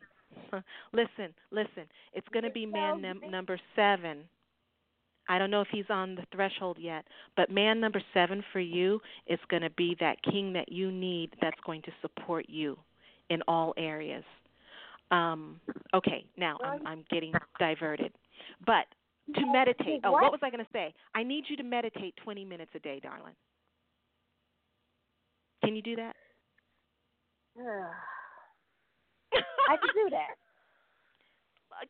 [0.93, 1.85] listen, listen.
[2.13, 4.25] It's going to be man num- number 7
[5.29, 7.05] I don't know if he's on the threshold yet,
[7.37, 11.31] but man number seven for you is going to be that king that you need
[11.41, 12.77] that's going to support you
[13.31, 14.25] in all areas.
[15.11, 15.61] Um,
[15.95, 18.12] okay, now I'm, I'm getting diverted.
[18.66, 18.87] But
[19.35, 20.95] to meditate, oh, what was I going to say?
[21.14, 23.35] I need you to meditate 20 minutes a day, darling.
[25.64, 26.16] Can you do that?
[29.68, 30.37] I can do that.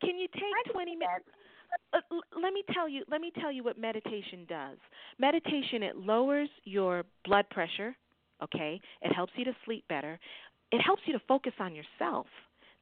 [0.00, 1.24] Can you take 20 minutes?
[1.92, 1.98] Uh,
[2.42, 4.78] let me tell you let me tell you what meditation does
[5.18, 7.94] meditation it lowers your blood pressure
[8.42, 10.18] okay it helps you to sleep better
[10.70, 12.26] it helps you to focus on yourself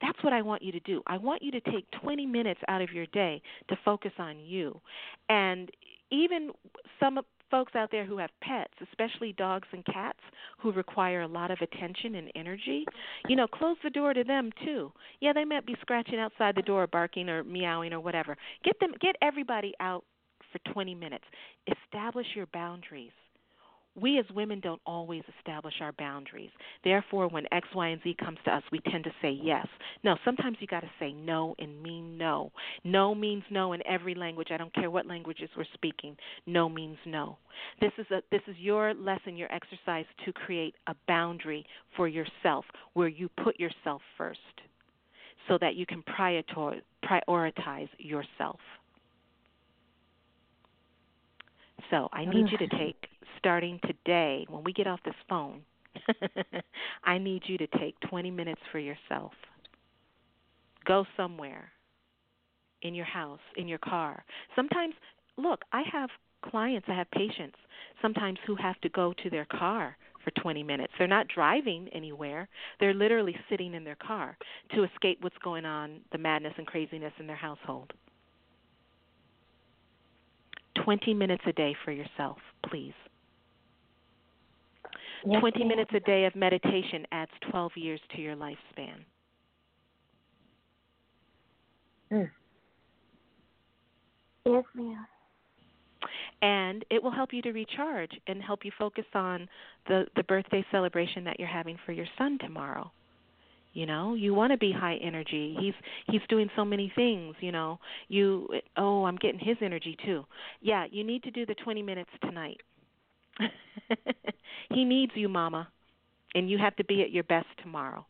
[0.00, 1.02] that's what I want you to do.
[1.06, 4.80] I want you to take 20 minutes out of your day to focus on you.
[5.28, 5.70] And
[6.10, 6.50] even
[6.98, 7.18] some
[7.50, 10.20] folks out there who have pets, especially dogs and cats
[10.58, 12.84] who require a lot of attention and energy,
[13.28, 14.92] you know, close the door to them too.
[15.20, 18.36] Yeah, they might be scratching outside the door, barking or meowing or whatever.
[18.64, 20.04] Get them get everybody out
[20.52, 21.24] for 20 minutes.
[21.66, 23.12] Establish your boundaries
[24.00, 26.50] we as women don't always establish our boundaries.
[26.84, 29.66] Therefore, when X, Y, and Z comes to us, we tend to say yes.
[30.02, 32.52] No, sometimes you got to say no and mean no.
[32.84, 34.48] No means no in every language.
[34.50, 36.16] I don't care what languages we're speaking.
[36.46, 37.38] No means no.
[37.80, 42.64] This is a this is your lesson, your exercise to create a boundary for yourself
[42.94, 44.38] where you put yourself first
[45.48, 48.60] so that you can prioritize yourself.
[51.90, 53.08] So, I need you to take
[53.40, 55.62] starting today, when we get off this phone,
[57.04, 59.32] I need you to take 20 minutes for yourself.
[60.86, 61.70] Go somewhere
[62.82, 64.24] in your house, in your car.
[64.54, 64.94] Sometimes,
[65.36, 66.10] look, I have
[66.42, 67.56] clients, I have patients
[68.02, 70.92] sometimes who have to go to their car for 20 minutes.
[70.98, 72.48] They're not driving anywhere.
[72.78, 74.36] They're literally sitting in their car
[74.74, 77.92] to escape what's going on, the madness and craziness in their household.
[80.84, 82.38] 20 minutes a day for yourself,
[82.68, 82.94] please.
[85.26, 85.68] Yes, 20 ma'am.
[85.68, 89.04] minutes a day of meditation adds 12 years to your lifespan.
[92.12, 92.30] Mm.
[94.46, 95.06] Yes, ma'am.
[96.42, 99.48] And it will help you to recharge and help you focus on
[99.86, 102.90] the the birthday celebration that you're having for your son tomorrow.
[103.72, 105.56] You know, you want to be high energy.
[105.60, 105.74] He's
[106.10, 107.78] he's doing so many things, you know.
[108.08, 110.24] You oh, I'm getting his energy too.
[110.60, 112.60] Yeah, you need to do the 20 minutes tonight.
[114.72, 115.68] he needs you, Mama,
[116.34, 118.06] and you have to be at your best tomorrow.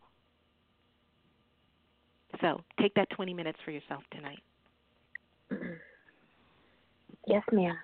[2.40, 4.42] So take that 20 minutes for yourself tonight.
[7.26, 7.76] Yes, ma'am.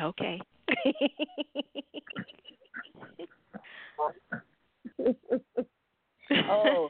[0.00, 0.40] Okay.
[6.48, 6.88] oh,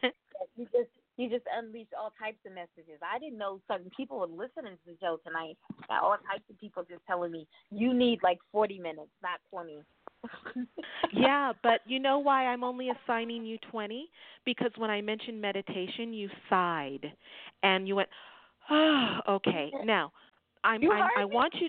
[1.24, 3.00] you just unleashed all types of messages.
[3.02, 5.56] I didn't know certain people were listening to the show tonight.
[5.88, 9.82] Got All types of people just telling me you need like 40 minutes, not 20.
[11.12, 14.08] yeah, but you know why I'm only assigning you 20?
[14.44, 17.12] Because when I mentioned meditation, you sighed
[17.62, 18.08] and you went,
[18.70, 20.12] "Oh, okay." Now,
[20.62, 21.68] I'm, I'm I want you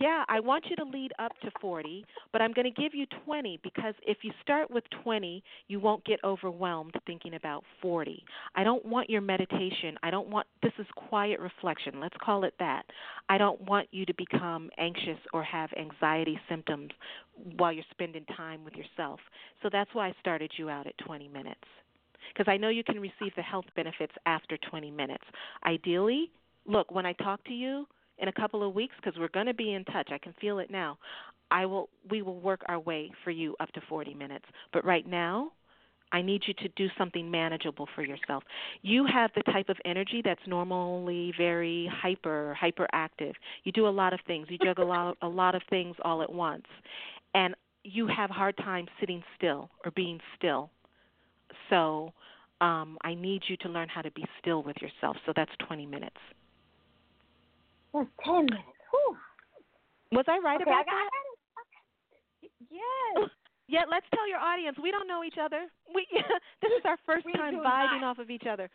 [0.00, 3.06] yeah, I want you to lead up to 40, but I'm going to give you
[3.24, 8.24] 20 because if you start with 20, you won't get overwhelmed thinking about 40.
[8.54, 9.96] I don't want your meditation.
[10.02, 12.00] I don't want this is quiet reflection.
[12.00, 12.84] Let's call it that.
[13.28, 16.90] I don't want you to become anxious or have anxiety symptoms
[17.56, 19.20] while you're spending time with yourself.
[19.62, 21.60] So that's why I started you out at 20 minutes.
[22.32, 25.24] Because I know you can receive the health benefits after 20 minutes.
[25.66, 26.30] Ideally,
[26.66, 27.86] look, when I talk to you,
[28.22, 30.08] in a couple of weeks because we're going to be in touch.
[30.10, 30.96] I can feel it now.
[31.50, 34.46] I will we will work our way for you up to 40 minutes.
[34.72, 35.52] But right now,
[36.12, 38.44] I need you to do something manageable for yourself.
[38.82, 43.32] You have the type of energy that's normally very hyper, hyperactive.
[43.64, 44.46] You do a lot of things.
[44.50, 46.66] You juggle a lot, a lot of things all at once.
[47.34, 50.70] And you have a hard time sitting still or being still.
[51.68, 52.12] So,
[52.60, 55.16] um, I need you to learn how to be still with yourself.
[55.26, 56.16] So that's 20 minutes.
[57.94, 58.78] That's ten minutes.
[58.90, 59.16] Whew.
[60.12, 61.10] Was I right okay, about I got, that?
[61.56, 62.50] I got.
[62.70, 63.30] Yes.
[63.68, 65.64] Yeah, let's tell your audience we don't know each other.
[65.94, 68.04] We this is our first We time vibing not.
[68.04, 68.68] off of each other.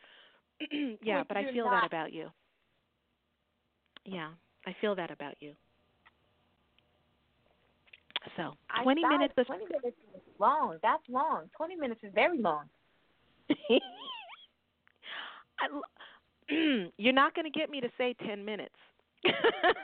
[1.03, 1.81] yeah, We but I feel not.
[1.81, 2.29] that about you.
[4.05, 4.29] Yeah,
[4.65, 5.53] I feel that about you.
[8.35, 10.77] So, 20 minutes of 20 minutes is long.
[10.81, 11.49] That's long.
[11.55, 12.63] 20 minutes is very long.
[15.59, 15.67] I
[16.97, 18.75] You're not going to get me to say 10 minutes.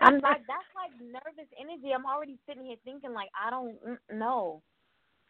[0.02, 1.94] I'm like that's like nervous energy.
[1.94, 4.62] I'm already sitting here thinking like I don't mm, know.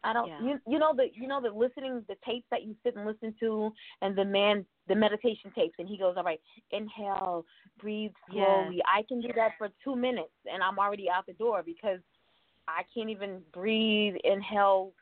[0.04, 0.40] I don't Yeah.
[0.40, 3.34] you you know the you know the listening the tapes that you sit and listen
[3.40, 6.40] to and the man the meditation tapes and he goes all right
[6.70, 7.44] inhale
[7.80, 11.62] breathe slowly I can do that for 2 minutes and I'm already out the door
[11.64, 12.00] because
[12.68, 14.92] I can't even breathe inhale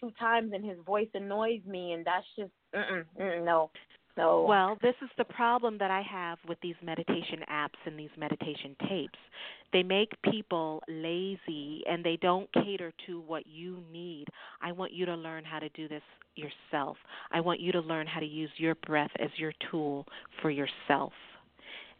[0.00, 3.70] two times and his voice annoys me and that's just mm mm no
[4.20, 8.10] no Well, this is the problem that I have with these meditation apps and these
[8.16, 9.18] meditation tapes.
[9.72, 14.26] They make people lazy and they don't cater to what you need.
[14.62, 16.02] I want you to learn how to do this
[16.36, 16.96] yourself.
[17.30, 20.06] I want you to learn how to use your breath as your tool
[20.40, 21.12] for yourself.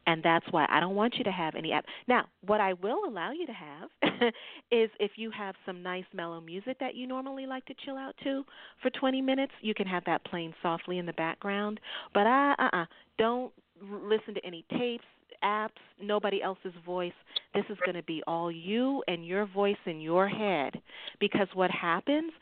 [0.07, 1.85] And that's why I don't want you to have any app.
[2.09, 3.89] Now, what I will allow you to have
[4.73, 8.15] is if you have some nice mellow music that you normally like to chill out
[8.25, 8.45] to
[8.83, 11.81] for 20 minutes, you can have that playing softly in the background.
[12.15, 12.85] But uh uh uh,
[13.19, 13.53] don't
[13.91, 15.05] r- listen to any tapes,
[15.45, 15.71] apps,
[16.03, 17.13] nobody else's voice.
[17.55, 20.81] This is going to be all you and your voice in your head
[21.21, 22.33] because what happens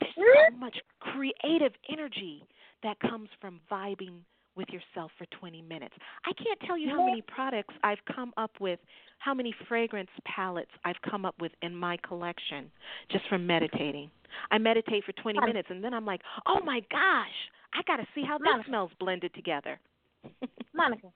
[0.00, 2.42] there's so much creative energy
[2.82, 4.20] that comes from vibing
[4.56, 5.94] with yourself for 20 minutes.
[6.24, 8.80] I can't tell you how many products I've come up with,
[9.18, 12.70] how many fragrance palettes I've come up with in my collection
[13.10, 14.10] just from meditating.
[14.50, 17.36] I meditate for 20 minutes and then I'm like, "Oh my gosh,
[17.74, 18.68] I got to see how Monica.
[18.68, 19.78] smells blended together."
[20.74, 21.08] Monica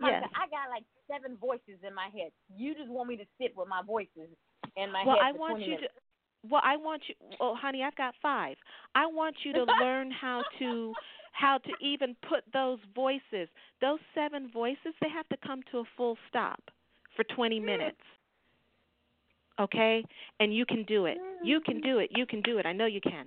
[0.00, 0.32] Monica, Yes.
[0.34, 2.32] I got like seven voices in my head.
[2.56, 4.32] You just want me to sit with my voices
[4.76, 5.92] in my well, head Well, I want 20 you minutes.
[5.94, 6.00] to
[6.48, 7.14] well, I want you.
[7.38, 8.56] Well, honey, I've got five.
[8.94, 10.94] I want you to learn how to
[11.32, 13.48] how to even put those voices,
[13.80, 14.94] those seven voices.
[15.00, 16.60] They have to come to a full stop
[17.16, 18.00] for 20 minutes.
[19.60, 20.04] Okay,
[20.38, 21.18] and you can do it.
[21.44, 22.10] You can do it.
[22.14, 22.66] You can do it.
[22.66, 23.26] I know you can.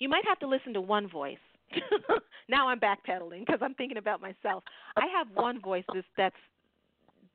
[0.00, 1.38] You might have to listen to one voice.
[2.48, 4.64] now I'm backpedaling because I'm thinking about myself.
[4.96, 6.36] I have one voice that's, that's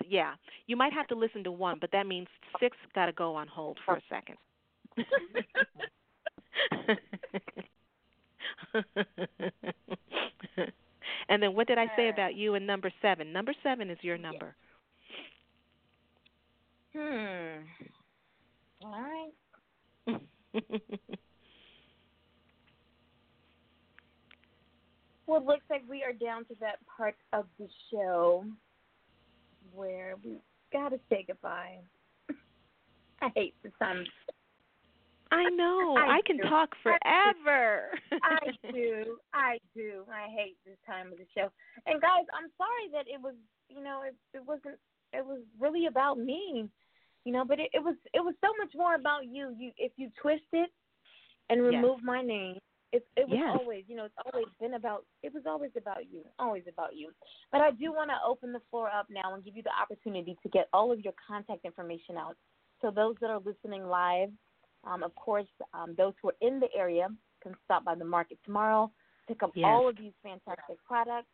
[0.08, 0.34] yeah.
[0.68, 2.28] You might have to listen to one, but that means
[2.60, 4.38] six got to go on hold for a second.
[11.30, 13.32] and then what did I say about you and number seven?
[13.34, 14.56] Number seven is your number.
[16.96, 17.64] Hmm.
[18.84, 19.32] All
[20.08, 20.22] right.
[25.30, 28.44] Well, it looks like we are down to that part of the show
[29.76, 30.38] where we
[30.74, 31.78] got to say goodbye.
[33.22, 34.06] I hate the time.
[35.32, 35.96] I know.
[35.98, 36.44] I I, can do.
[36.44, 37.90] talk forever.
[38.24, 39.18] I do.
[39.34, 40.04] I do.
[40.12, 41.50] I hate this time of the show.
[41.86, 43.36] And guys, I'm sorry that it was,
[43.70, 44.78] you know, it, it wasn't.
[45.14, 46.70] It was really about me,
[47.26, 47.46] you know.
[47.46, 47.96] But it, it was.
[48.14, 49.56] It was so much more about you.
[49.58, 50.70] You, if you twist it
[51.50, 51.74] and Yes.
[51.74, 52.58] remove my name,
[52.92, 53.56] it, it was Yes.
[53.60, 55.06] always, you know, it's always been about.
[55.24, 56.24] It was always about you.
[56.40, 57.12] Always about you.
[57.52, 60.36] But I do want to open the floor up now and give you the opportunity
[60.44, 62.36] to get all of your contact information out.
[62.82, 64.30] So those that are listening live,
[64.84, 67.08] um, of course, um, those who are in the area
[67.42, 68.92] can stop by the market tomorrow,
[69.28, 69.66] pick up Yes.
[69.68, 71.28] all of these fantastic products.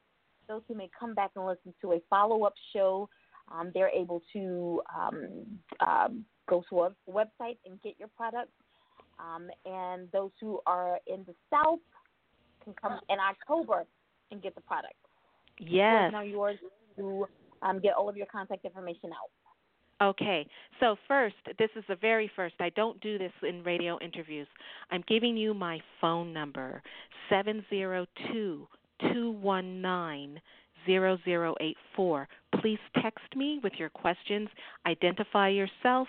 [0.48, 3.10] Those who may come back and listen to a follow up show,
[3.52, 8.52] um, they're able to um, um, go to our website and get your products.
[9.18, 11.80] Um, and those who are in the South
[12.64, 13.86] can come in October
[14.32, 14.96] and get the product.
[15.60, 16.12] Yes.
[16.12, 16.58] Now yours
[16.98, 17.28] to
[17.62, 19.32] um, get all of your contact information out.
[20.06, 20.46] Okay,
[20.80, 22.54] so first, this is the very first.
[22.60, 24.48] I don't do this in radio interviews.
[24.92, 26.84] I'm giving you my phone number
[27.28, 28.68] seven zero two
[29.12, 30.40] two one nine
[30.86, 32.28] zero zero eight four.
[32.62, 34.48] Please text me with your questions,
[34.86, 36.08] identify yourself,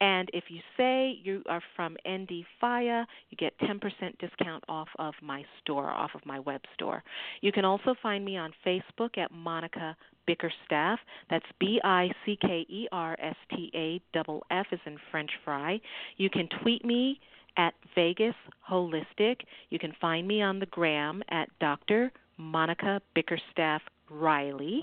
[0.00, 3.80] and if you say you are from Indie Fire, you get 10%
[4.18, 7.02] discount off of my store, off of my web store.
[7.40, 9.96] You can also find me on Facebook at Monica
[10.26, 10.98] Bickerstaff.
[11.30, 15.30] That's B I C K E R S T A double F is in French
[15.44, 15.80] fry.
[16.16, 17.20] You can tweet me
[17.56, 18.34] at Vegas
[18.68, 19.40] Holistic.
[19.70, 22.12] You can find me on the gram at Dr.
[22.36, 24.82] Monica Bickerstaff Riley.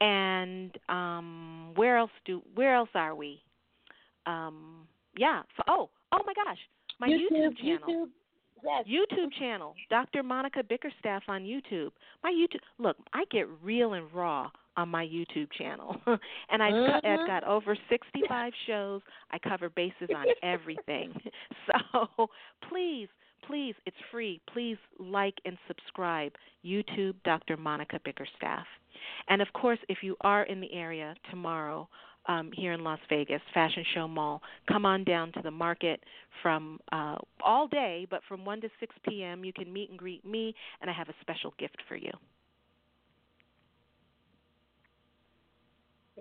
[0.00, 3.40] And um, where else do where else are we?
[4.26, 6.58] um yeah oh oh my gosh
[7.00, 8.08] my YouTube, YouTube channel YouTube,
[8.64, 8.84] yes.
[8.86, 10.22] YouTube channel Dr.
[10.22, 11.90] Monica Bickerstaff on YouTube
[12.22, 15.96] my YouTube look I get real and raw on my YouTube channel
[16.50, 17.06] and I've, mm-hmm.
[17.06, 19.00] I've got over 65 shows
[19.30, 21.14] I cover bases on everything
[21.66, 22.28] so
[22.68, 23.08] please
[23.46, 26.32] please it's free please like and subscribe
[26.64, 27.56] YouTube Dr.
[27.56, 28.66] Monica Bickerstaff
[29.28, 31.88] and of course if you are in the area tomorrow
[32.26, 34.40] um, here in Las Vegas, Fashion Show Mall.
[34.70, 36.00] Come on down to the market
[36.42, 39.44] from uh, all day, but from 1 to 6 p.m.
[39.44, 42.10] You can meet and greet me, and I have a special gift for you.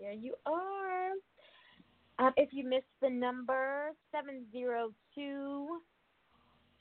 [0.04, 1.12] There you are.
[2.20, 5.82] Um, if you missed the number, 702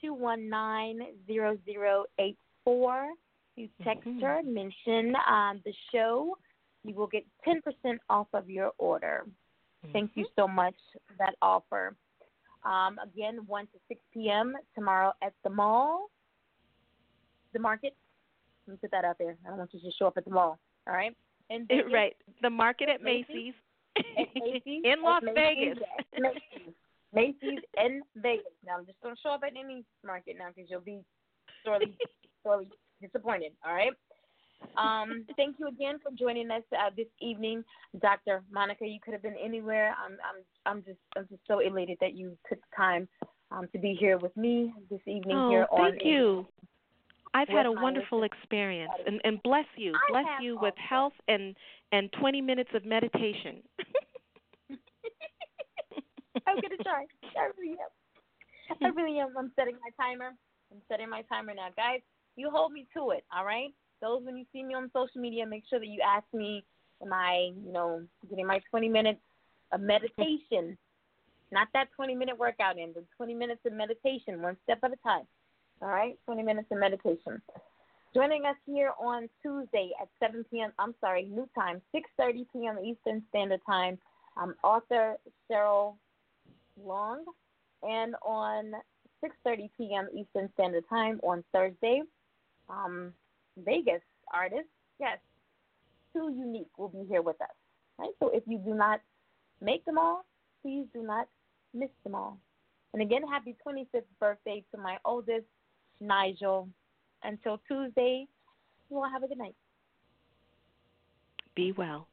[0.01, 3.15] 219 0084.
[3.55, 4.21] You text Mhm.
[4.23, 6.37] her, mention um, the show
[6.83, 9.25] you will get 10% off of your order.
[9.25, 9.93] Mm-hmm.
[9.93, 10.75] Thank you so much
[11.07, 11.95] for that offer.
[12.65, 14.59] Um, again, 1 to 6 p.m.
[14.75, 16.11] tomorrow at the mall,
[17.53, 17.95] the market.
[18.67, 19.37] Let me put that out there.
[19.45, 20.59] I don't want you to show up at the mall.
[20.89, 21.17] All right?
[21.93, 22.17] Right.
[22.43, 23.55] The market at Macy's.
[24.19, 25.79] At Macy's in Las Vegas.
[26.19, 26.75] Macy's.
[27.15, 28.47] Macy's in Vegas.
[28.65, 31.01] Now, I'm just don't show up at any market now because you'll be
[31.63, 31.95] sorely,
[32.43, 32.69] sorely
[33.03, 33.53] disappointed.
[33.67, 33.93] All right?
[34.77, 37.65] Um, thank you again for joining us uh, this evening,
[38.01, 38.43] Dr.
[38.51, 38.87] Monica.
[38.87, 39.95] You could have been anywhere.
[40.03, 43.09] I'm, I'm, I'm just, I'm just so elated that you took the time
[43.51, 45.91] um, to be here with me this evening oh, here on.
[45.91, 46.47] Thank you.
[47.35, 51.55] I've had a wonderful experience, and, and bless you, bless you with health and
[51.93, 53.63] and 20 minutes of meditation.
[56.47, 57.07] I'm gonna try.
[57.37, 57.89] I really am.
[58.83, 59.35] I really am.
[59.39, 60.35] I'm setting my timer.
[60.71, 62.01] I'm setting my timer now, guys.
[62.37, 63.73] You hold me to it, all right?
[64.03, 66.65] those when you see me on social media, make sure that you ask me,
[67.03, 69.21] am I, you know, getting my 20 minutes
[69.73, 70.77] of meditation?
[71.51, 74.97] Not that 20 minute workout in, but 20 minutes of meditation, one step at a
[74.97, 75.27] time.
[75.83, 77.43] All right, 20 minutes of meditation.
[78.15, 80.71] Joining us here on Tuesday at 7 p.m.
[80.79, 82.79] I'm sorry, new time, 6:30 p.m.
[82.85, 83.99] Eastern Standard Time.
[84.37, 85.17] I'm author
[85.51, 85.97] Cheryl
[86.81, 87.25] Long,
[87.83, 88.75] and on
[89.25, 90.09] 6:30 p.m.
[90.17, 92.03] Eastern Standard Time on Thursday,
[92.69, 93.13] um,
[93.57, 94.03] Vegas
[94.33, 94.69] artist,
[95.01, 95.19] yes,
[96.13, 97.57] Too Unique will be here with us.
[97.99, 98.13] Right?
[98.21, 99.01] So if you do not
[99.61, 100.25] make them all,
[100.63, 101.27] please do not
[101.75, 102.39] miss them all.
[102.93, 105.47] And again, happy 25th birthday to my oldest,
[106.03, 106.69] Nigel.
[107.25, 108.27] Until Tuesday,
[108.91, 109.55] you all have a good night.
[111.55, 112.09] Be well.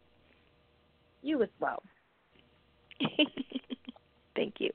[1.23, 1.81] You as well.
[4.35, 4.69] Thank you.